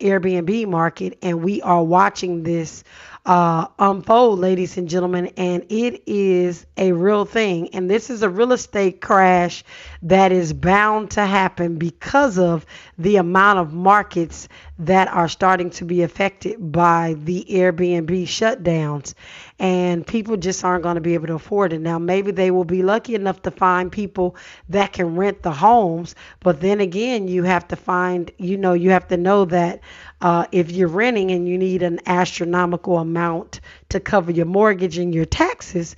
Airbnb 0.00 0.68
market, 0.68 1.18
and 1.22 1.42
we 1.42 1.60
are 1.62 1.84
watching 1.84 2.42
this 2.42 2.84
uh, 3.26 3.66
unfold, 3.78 4.38
ladies 4.38 4.78
and 4.78 4.88
gentlemen, 4.88 5.26
and 5.36 5.62
it 5.68 6.02
is 6.06 6.64
a 6.78 6.92
real 6.92 7.26
thing. 7.26 7.68
And 7.74 7.90
this 7.90 8.08
is 8.08 8.22
a 8.22 8.30
real 8.30 8.52
estate 8.52 9.02
crash 9.02 9.64
that 10.02 10.32
is 10.32 10.54
bound 10.54 11.10
to 11.10 11.26
happen 11.26 11.76
because 11.76 12.38
of 12.38 12.64
the 12.96 13.16
amount 13.16 13.58
of 13.58 13.74
markets 13.74 14.48
that 14.78 15.08
are 15.08 15.28
starting 15.28 15.70
to 15.70 15.84
be 15.84 16.02
affected 16.02 16.56
by 16.72 17.16
the 17.18 17.44
Airbnb 17.50 18.22
shutdowns. 18.22 19.14
And 19.58 20.06
people 20.06 20.36
just 20.36 20.64
aren't 20.64 20.84
going 20.84 20.94
to 20.94 21.00
be 21.00 21.14
able 21.14 21.26
to 21.26 21.34
afford 21.34 21.72
it. 21.72 21.80
Now, 21.80 21.98
maybe 21.98 22.30
they 22.30 22.52
will 22.52 22.64
be 22.64 22.82
lucky 22.82 23.16
enough 23.16 23.42
to 23.42 23.50
find 23.50 23.90
people 23.90 24.36
that 24.68 24.92
can 24.92 25.16
rent 25.16 25.42
the 25.42 25.50
homes. 25.52 26.14
But 26.40 26.60
then 26.60 26.80
again, 26.80 27.26
you 27.26 27.42
have 27.42 27.66
to 27.68 27.76
find, 27.76 28.30
you 28.38 28.56
know, 28.56 28.72
you 28.72 28.90
have 28.90 29.08
to 29.08 29.16
know 29.16 29.44
that 29.46 29.80
uh, 30.20 30.46
if 30.52 30.70
you're 30.70 30.88
renting 30.88 31.32
and 31.32 31.48
you 31.48 31.58
need 31.58 31.82
an 31.82 32.00
astronomical 32.06 32.98
amount 32.98 33.60
to 33.88 33.98
cover 33.98 34.30
your 34.30 34.46
mortgage 34.46 34.98
and 34.98 35.12
your 35.12 35.24
taxes, 35.24 35.96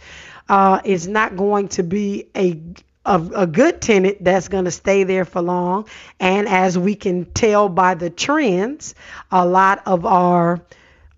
uh, 0.48 0.80
it's 0.84 1.06
not 1.06 1.36
going 1.36 1.68
to 1.68 1.82
be 1.82 2.28
a 2.34 2.60
a, 3.04 3.20
a 3.34 3.46
good 3.46 3.80
tenant 3.80 4.22
that's 4.22 4.48
going 4.48 4.66
to 4.66 4.70
stay 4.70 5.04
there 5.04 5.24
for 5.24 5.40
long. 5.40 5.86
And 6.18 6.48
as 6.48 6.78
we 6.78 6.94
can 6.94 7.24
tell 7.24 7.68
by 7.68 7.94
the 7.94 8.10
trends, 8.10 8.94
a 9.30 9.46
lot 9.46 9.82
of 9.86 10.04
our, 10.06 10.60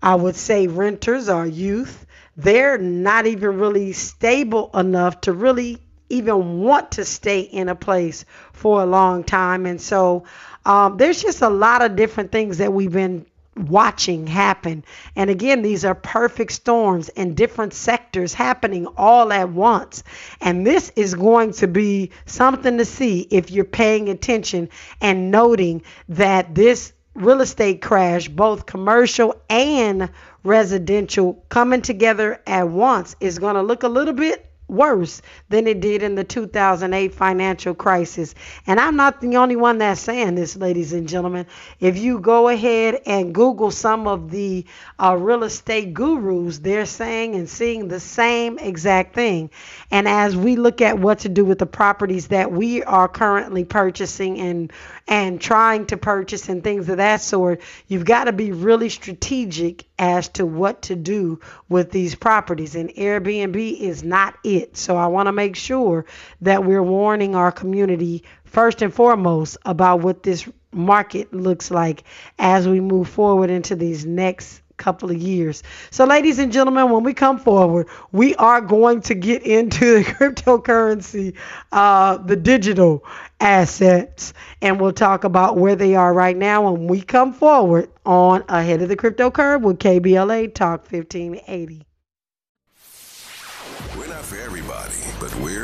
I 0.01 0.15
would 0.15 0.35
say, 0.35 0.67
renters, 0.67 1.29
our 1.29 1.45
youth, 1.45 2.05
they're 2.35 2.77
not 2.77 3.27
even 3.27 3.59
really 3.59 3.93
stable 3.93 4.71
enough 4.73 5.21
to 5.21 5.33
really 5.33 5.79
even 6.09 6.61
want 6.61 6.93
to 6.93 7.05
stay 7.05 7.41
in 7.41 7.69
a 7.69 7.75
place 7.75 8.25
for 8.53 8.81
a 8.81 8.85
long 8.85 9.23
time. 9.23 9.65
And 9.65 9.81
so 9.81 10.25
um, 10.65 10.97
there's 10.97 11.21
just 11.21 11.41
a 11.41 11.49
lot 11.49 11.81
of 11.81 11.95
different 11.95 12.31
things 12.31 12.59
that 12.59 12.71
we've 12.71 12.91
been 12.91 13.25
watching 13.55 14.27
happen. 14.27 14.83
And 15.15 15.29
again, 15.29 15.61
these 15.61 15.85
are 15.85 15.95
perfect 15.95 16.51
storms 16.51 17.09
in 17.09 17.35
different 17.35 17.73
sectors 17.73 18.33
happening 18.33 18.87
all 18.97 19.31
at 19.31 19.49
once. 19.49 20.03
And 20.41 20.65
this 20.65 20.91
is 20.95 21.15
going 21.15 21.53
to 21.53 21.67
be 21.67 22.11
something 22.25 22.77
to 22.77 22.85
see 22.85 23.21
if 23.31 23.51
you're 23.51 23.65
paying 23.65 24.09
attention 24.09 24.69
and 25.01 25.31
noting 25.31 25.83
that 26.09 26.55
this 26.55 26.93
real 27.15 27.41
estate 27.41 27.81
crash, 27.81 28.27
both 28.27 28.65
commercial 28.65 29.35
and 29.49 30.09
residential, 30.43 31.45
coming 31.49 31.81
together 31.81 32.41
at 32.47 32.67
once 32.69 33.15
is 33.19 33.39
going 33.39 33.55
to 33.55 33.61
look 33.61 33.83
a 33.83 33.87
little 33.87 34.13
bit 34.13 34.52
worse 34.67 35.21
than 35.49 35.67
it 35.67 35.79
did 35.79 36.03
in 36.03 36.15
the 36.15 36.23
2008 36.23 37.13
financial 37.13 37.75
crisis. 37.75 38.33
And 38.65 38.79
I'm 38.79 38.95
not 38.95 39.21
the 39.21 39.37
only 39.37 39.55
one 39.55 39.77
that's 39.77 40.01
saying 40.01 40.35
this, 40.35 40.55
ladies 40.55 40.93
and 40.93 41.07
gentlemen. 41.07 41.45
If 41.79 41.97
you 41.97 42.19
go 42.19 42.49
ahead 42.49 43.01
and 43.05 43.33
Google 43.33 43.71
some 43.71 44.07
of 44.07 44.31
the 44.31 44.65
uh, 44.99 45.15
real 45.19 45.43
estate 45.43 45.93
gurus, 45.93 46.59
they're 46.59 46.85
saying 46.85 47.35
and 47.35 47.49
seeing 47.49 47.87
the 47.87 47.99
same 47.99 48.57
exact 48.59 49.13
thing. 49.13 49.49
And 49.91 50.07
as 50.07 50.35
we 50.35 50.55
look 50.55 50.81
at 50.81 50.99
what 50.99 51.19
to 51.19 51.29
do 51.29 51.45
with 51.45 51.59
the 51.59 51.65
properties 51.65 52.27
that 52.27 52.51
we 52.51 52.83
are 52.83 53.07
currently 53.07 53.65
purchasing 53.65 54.39
and 54.39 54.71
and 55.07 55.41
trying 55.41 55.85
to 55.87 55.97
purchase 55.97 56.47
and 56.47 56.63
things 56.63 56.87
of 56.87 56.97
that 56.97 57.19
sort, 57.19 57.61
you've 57.87 58.05
got 58.05 58.25
to 58.25 58.31
be 58.31 58.53
really 58.53 58.87
strategic 58.87 59.85
as 59.99 60.29
to 60.29 60.45
what 60.45 60.83
to 60.83 60.95
do 60.95 61.39
with 61.67 61.91
these 61.91 62.15
properties. 62.15 62.75
And 62.75 62.89
Airbnb 62.91 63.79
is 63.79 64.03
not 64.03 64.35
it. 64.43 64.62
So 64.71 64.97
I 64.97 65.07
want 65.07 65.27
to 65.27 65.31
make 65.31 65.55
sure 65.55 66.05
that 66.41 66.63
we're 66.63 66.83
warning 66.83 67.35
our 67.35 67.51
community 67.51 68.23
first 68.45 68.81
and 68.81 68.93
foremost 68.93 69.57
about 69.65 70.01
what 70.01 70.23
this 70.23 70.47
market 70.71 71.33
looks 71.33 71.71
like 71.71 72.03
as 72.39 72.67
we 72.67 72.79
move 72.79 73.07
forward 73.07 73.49
into 73.49 73.75
these 73.75 74.05
next 74.05 74.61
couple 74.77 75.11
of 75.11 75.17
years. 75.17 75.63
So, 75.91 76.05
ladies 76.05 76.39
and 76.39 76.51
gentlemen, 76.51 76.89
when 76.89 77.03
we 77.03 77.13
come 77.13 77.39
forward, 77.39 77.87
we 78.11 78.35
are 78.35 78.61
going 78.61 79.01
to 79.01 79.15
get 79.15 79.43
into 79.43 79.95
the 79.95 80.03
cryptocurrency, 80.11 81.35
uh, 81.71 82.17
the 82.17 82.35
digital 82.35 83.05
assets, 83.39 84.33
and 84.61 84.79
we'll 84.79 84.93
talk 84.93 85.23
about 85.23 85.57
where 85.57 85.75
they 85.75 85.95
are 85.95 86.13
right 86.13 86.35
now 86.35 86.69
when 86.69 86.87
we 86.87 87.01
come 87.01 87.33
forward 87.33 87.89
on 88.05 88.43
Ahead 88.49 88.81
of 88.81 88.89
the 88.89 88.95
Crypto 88.95 89.31
Curve 89.31 89.63
with 89.63 89.79
KBLA 89.79 90.53
Talk 90.53 90.81
1580. 90.91 91.85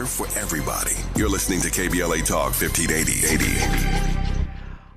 For 0.09 0.27
everybody. 0.37 0.95
You're 1.15 1.29
listening 1.29 1.61
to 1.61 1.69
KBLA 1.69 2.25
Talk 2.25 2.53
1580. 2.53 4.09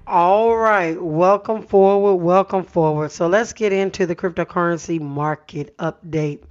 All 0.05 0.57
right, 0.57 1.01
welcome 1.01 1.63
forward, 1.63 2.17
welcome 2.17 2.65
forward. 2.65 3.13
So 3.13 3.29
let's 3.29 3.53
get 3.53 3.73
into 3.73 4.05
the 4.05 4.17
cryptocurrency 4.17 5.01
market 5.01 5.77
update. 5.79 6.43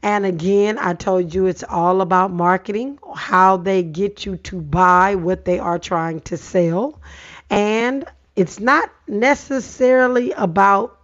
And 0.01 0.25
again, 0.25 0.77
I 0.79 0.95
told 0.95 1.33
you 1.33 1.45
it's 1.45 1.63
all 1.63 2.01
about 2.01 2.31
marketing, 2.31 2.99
how 3.15 3.57
they 3.57 3.83
get 3.83 4.25
you 4.25 4.37
to 4.37 4.59
buy 4.59 5.15
what 5.15 5.45
they 5.45 5.59
are 5.59 5.79
trying 5.79 6.19
to 6.21 6.37
sell. 6.37 6.99
And 7.49 8.03
it's 8.35 8.59
not 8.59 8.91
necessarily 9.07 10.31
about 10.31 10.99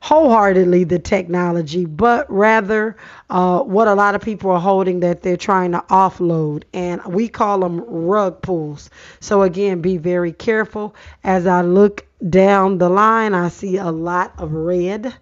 wholeheartedly 0.00 0.84
the 0.84 0.98
technology, 0.98 1.84
but 1.84 2.30
rather 2.30 2.96
uh, 3.30 3.60
what 3.60 3.88
a 3.88 3.94
lot 3.94 4.14
of 4.14 4.20
people 4.20 4.50
are 4.50 4.60
holding 4.60 5.00
that 5.00 5.22
they're 5.22 5.36
trying 5.36 5.72
to 5.72 5.84
offload. 5.90 6.64
And 6.72 7.04
we 7.04 7.28
call 7.28 7.60
them 7.60 7.80
rug 7.80 8.42
pulls. 8.42 8.90
So, 9.20 9.42
again, 9.42 9.80
be 9.80 9.96
very 9.96 10.32
careful. 10.32 10.94
As 11.24 11.46
I 11.46 11.62
look 11.62 12.06
down 12.30 12.78
the 12.78 12.88
line, 12.88 13.34
I 13.34 13.48
see 13.48 13.76
a 13.76 13.90
lot 13.90 14.32
of 14.38 14.52
red. 14.52 15.14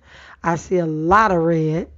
I 0.42 0.56
see 0.56 0.78
a 0.78 0.86
lot 0.86 1.32
of 1.32 1.38
red 1.38 1.88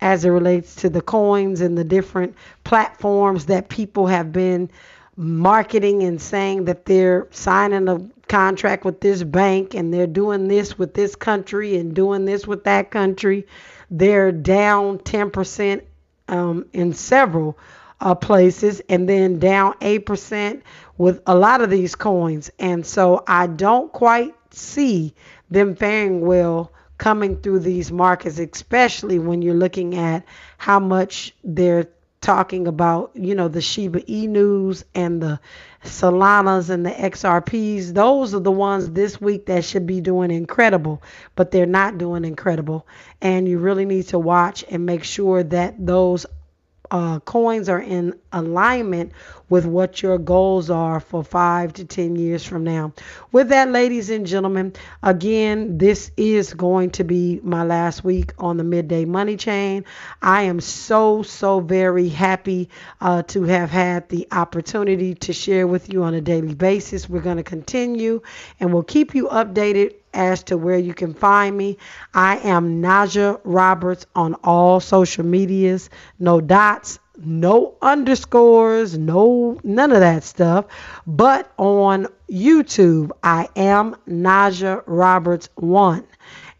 as 0.00 0.24
it 0.24 0.28
relates 0.30 0.74
to 0.76 0.90
the 0.90 1.00
coins 1.00 1.60
and 1.60 1.76
the 1.76 1.84
different 1.84 2.34
platforms 2.64 3.46
that 3.46 3.68
people 3.68 4.06
have 4.06 4.32
been 4.32 4.70
marketing 5.16 6.02
and 6.02 6.20
saying 6.20 6.66
that 6.66 6.84
they're 6.84 7.26
signing 7.30 7.88
a 7.88 7.98
contract 8.28 8.84
with 8.84 9.00
this 9.00 9.22
bank 9.22 9.74
and 9.74 9.92
they're 9.92 10.06
doing 10.06 10.48
this 10.48 10.78
with 10.78 10.94
this 10.94 11.14
country 11.14 11.76
and 11.76 11.94
doing 11.94 12.24
this 12.24 12.46
with 12.46 12.64
that 12.64 12.90
country. 12.90 13.46
They're 13.90 14.32
down 14.32 14.98
10% 14.98 15.82
um, 16.28 16.66
in 16.72 16.92
several 16.92 17.58
uh, 18.00 18.14
places 18.14 18.80
and 18.88 19.08
then 19.08 19.38
down 19.38 19.74
8% 19.74 20.62
with 20.98 21.22
a 21.26 21.34
lot 21.34 21.60
of 21.60 21.70
these 21.70 21.94
coins. 21.94 22.50
And 22.58 22.84
so 22.84 23.22
I 23.26 23.46
don't 23.46 23.92
quite 23.92 24.34
see 24.50 25.14
them 25.50 25.76
faring 25.76 26.20
well 26.20 26.72
coming 26.98 27.40
through 27.40 27.60
these 27.60 27.92
markets, 27.92 28.38
especially 28.38 29.18
when 29.18 29.42
you're 29.42 29.54
looking 29.54 29.96
at 29.96 30.24
how 30.58 30.80
much 30.80 31.34
they're 31.44 31.88
talking 32.20 32.66
about, 32.66 33.10
you 33.14 33.34
know, 33.34 33.48
the 33.48 33.60
Shiba 33.60 34.00
Inus 34.00 34.82
and 34.94 35.22
the 35.22 35.38
Solanas 35.86 36.70
and 36.70 36.84
the 36.84 36.90
XRPs. 36.90 37.94
Those 37.94 38.34
are 38.34 38.40
the 38.40 38.50
ones 38.50 38.90
this 38.90 39.20
week 39.20 39.46
that 39.46 39.64
should 39.64 39.86
be 39.86 40.00
doing 40.00 40.30
incredible, 40.30 41.02
but 41.34 41.50
they're 41.50 41.66
not 41.66 41.98
doing 41.98 42.24
incredible. 42.24 42.86
And 43.20 43.48
you 43.48 43.58
really 43.58 43.84
need 43.84 44.08
to 44.08 44.18
watch 44.18 44.64
and 44.68 44.86
make 44.86 45.04
sure 45.04 45.42
that 45.42 45.74
those 45.84 46.26
uh, 46.90 47.20
coins 47.20 47.68
are 47.68 47.80
in 47.80 48.14
alignment 48.32 49.12
with 49.48 49.64
what 49.64 50.02
your 50.02 50.18
goals 50.18 50.70
are 50.70 50.98
for 50.98 51.22
five 51.22 51.72
to 51.74 51.84
ten 51.84 52.16
years 52.16 52.44
from 52.44 52.64
now. 52.64 52.92
With 53.30 53.50
that, 53.50 53.70
ladies 53.70 54.10
and 54.10 54.26
gentlemen, 54.26 54.72
again, 55.02 55.78
this 55.78 56.10
is 56.16 56.52
going 56.52 56.90
to 56.92 57.04
be 57.04 57.40
my 57.42 57.62
last 57.62 58.02
week 58.02 58.32
on 58.38 58.56
the 58.56 58.64
midday 58.64 59.04
money 59.04 59.36
chain. 59.36 59.84
I 60.20 60.42
am 60.42 60.60
so, 60.60 61.22
so 61.22 61.60
very 61.60 62.08
happy 62.08 62.70
uh, 63.00 63.22
to 63.24 63.44
have 63.44 63.70
had 63.70 64.08
the 64.08 64.26
opportunity 64.32 65.14
to 65.14 65.32
share 65.32 65.66
with 65.66 65.92
you 65.92 66.02
on 66.02 66.14
a 66.14 66.20
daily 66.20 66.54
basis. 66.54 67.08
We're 67.08 67.20
going 67.20 67.36
to 67.36 67.44
continue 67.44 68.22
and 68.58 68.72
we'll 68.72 68.82
keep 68.82 69.14
you 69.14 69.28
updated 69.28 69.94
as 70.16 70.42
to 70.44 70.56
where 70.56 70.78
you 70.78 70.94
can 70.94 71.14
find 71.14 71.56
me. 71.56 71.76
I 72.12 72.38
am 72.38 72.82
Najah 72.82 73.40
Roberts 73.44 74.06
on 74.14 74.34
all 74.42 74.80
social 74.80 75.24
medias. 75.24 75.90
No 76.18 76.40
dots, 76.40 76.98
no 77.18 77.74
underscores, 77.80 78.96
no 78.98 79.60
none 79.62 79.92
of 79.92 80.00
that 80.00 80.24
stuff. 80.24 80.66
But 81.06 81.52
on 81.58 82.08
YouTube, 82.30 83.10
I 83.22 83.48
am 83.54 83.96
Najah 84.08 84.82
Roberts 84.86 85.48
1. 85.54 86.06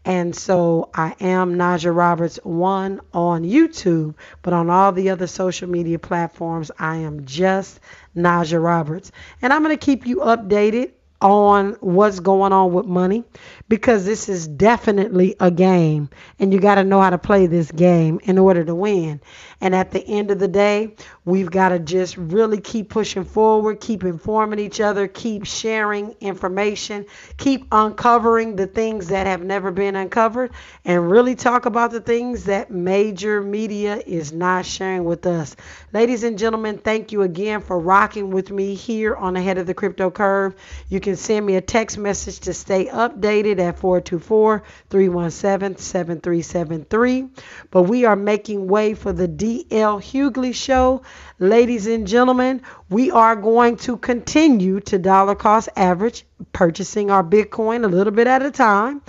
And 0.05 0.33
so 0.33 0.89
I 0.93 1.15
am 1.19 1.55
Najah 1.55 1.93
Roberts 1.93 2.39
1 2.43 3.01
on 3.13 3.43
YouTube, 3.43 4.15
but 4.41 4.53
on 4.53 4.69
all 4.69 4.93
the 4.93 5.09
other 5.09 5.27
social 5.27 5.67
media 5.67 5.99
platforms, 5.99 6.71
I 6.79 6.97
am 6.97 7.25
just 7.25 7.81
Najah 8.15 8.63
Roberts. 8.63 9.11
And 9.41 9.51
I'm 9.51 9.63
going 9.63 9.77
to 9.77 9.85
keep 9.85 10.07
you 10.07 10.17
updated 10.17 10.91
on 11.21 11.73
what's 11.79 12.19
going 12.19 12.53
on 12.53 12.73
with 12.73 12.85
money 12.85 13.23
because 13.67 14.05
this 14.05 14.29
is 14.29 14.47
definitely 14.47 15.35
a 15.39 15.49
game 15.49 16.09
and 16.39 16.53
you 16.53 16.59
got 16.59 16.75
to 16.75 16.83
know 16.83 17.01
how 17.01 17.09
to 17.09 17.17
play 17.17 17.47
this 17.47 17.71
game 17.71 18.19
in 18.23 18.37
order 18.37 18.63
to 18.63 18.75
win. 18.75 19.19
And 19.59 19.73
at 19.73 19.89
the 19.89 20.05
end 20.05 20.29
of 20.29 20.37
the 20.37 20.47
day, 20.47 20.95
we've 21.25 21.49
got 21.49 21.69
to 21.69 21.79
just 21.79 22.15
really 22.17 22.61
keep 22.61 22.89
pushing 22.89 23.23
forward, 23.23 23.79
keep 23.79 24.03
informing 24.03 24.59
each 24.59 24.79
other, 24.79 25.07
keep 25.07 25.45
sharing 25.47 26.15
information, 26.21 27.05
keep 27.37 27.65
uncovering 27.71 28.55
the 28.55 28.67
things 28.67 29.07
that 29.07 29.25
have 29.25 29.41
never 29.41 29.71
been 29.71 29.95
uncovered, 29.95 30.51
and 30.85 31.09
really 31.09 31.33
talk 31.33 31.65
about 31.65 31.89
the 31.89 31.99
things 31.99 32.43
that 32.45 32.69
major 32.69 33.41
media 33.41 34.01
is 34.05 34.31
not 34.31 34.65
sharing 34.65 35.03
with 35.03 35.25
us. 35.25 35.55
Ladies 35.93 36.23
and 36.23 36.37
gentlemen, 36.37 36.77
thank 36.77 37.11
you 37.11 37.23
again 37.23 37.61
for 37.61 37.79
rocking 37.79 38.29
with 38.29 38.51
me 38.51 38.75
here 38.75 39.15
on 39.15 39.33
the 39.33 39.39
Ahead 39.47 39.57
of 39.57 39.65
the 39.65 39.73
Crypto 39.73 40.11
Curve. 40.11 40.55
You 40.89 40.99
can 41.07 41.15
send 41.15 41.45
me 41.45 41.55
a 41.55 41.61
text 41.61 41.97
message 41.97 42.41
to 42.41 42.53
stay 42.53 42.87
updated 42.87 43.59
at 43.59 43.79
424 43.79 44.61
317 44.89 45.77
7373. 45.77 47.29
But 47.71 47.83
we 47.83 48.03
are 48.03 48.17
making 48.17 48.67
way 48.67 48.93
for 48.93 49.13
the 49.13 49.25
DL 49.25 50.01
Hughley 50.01 50.53
Show. 50.53 51.03
Ladies 51.39 51.87
and 51.87 52.05
gentlemen, 52.07 52.61
we 52.89 53.09
are 53.09 53.37
going 53.37 53.77
to 53.77 53.95
continue 53.95 54.81
to 54.81 54.97
dollar 54.99 55.35
cost 55.35 55.69
average, 55.77 56.25
purchasing 56.51 57.09
our 57.09 57.23
Bitcoin 57.23 57.85
a 57.85 57.87
little 57.87 58.11
bit 58.11 58.27
at 58.27 58.41
a 58.41 58.51
time. 58.51 59.01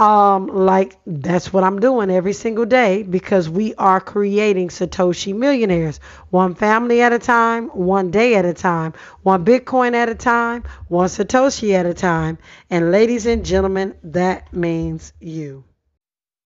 Um, 0.00 0.46
like 0.46 0.98
that's 1.06 1.52
what 1.52 1.62
I'm 1.62 1.78
doing 1.78 2.10
every 2.10 2.32
single 2.32 2.64
day 2.64 3.02
because 3.02 3.50
we 3.50 3.74
are 3.74 4.00
creating 4.00 4.68
Satoshi 4.68 5.36
millionaires, 5.36 6.00
one 6.30 6.54
family 6.54 7.02
at 7.02 7.12
a 7.12 7.18
time, 7.18 7.68
one 7.68 8.10
day 8.10 8.34
at 8.34 8.46
a 8.46 8.54
time, 8.54 8.94
one 9.22 9.44
Bitcoin 9.44 9.92
at 9.92 10.08
a 10.08 10.14
time, 10.14 10.64
one 10.88 11.08
Satoshi 11.08 11.74
at 11.74 11.84
a 11.84 11.92
time. 11.92 12.38
And 12.70 12.90
ladies 12.90 13.26
and 13.26 13.44
gentlemen, 13.44 13.94
that 14.02 14.50
means 14.54 15.12
you. 15.20 15.64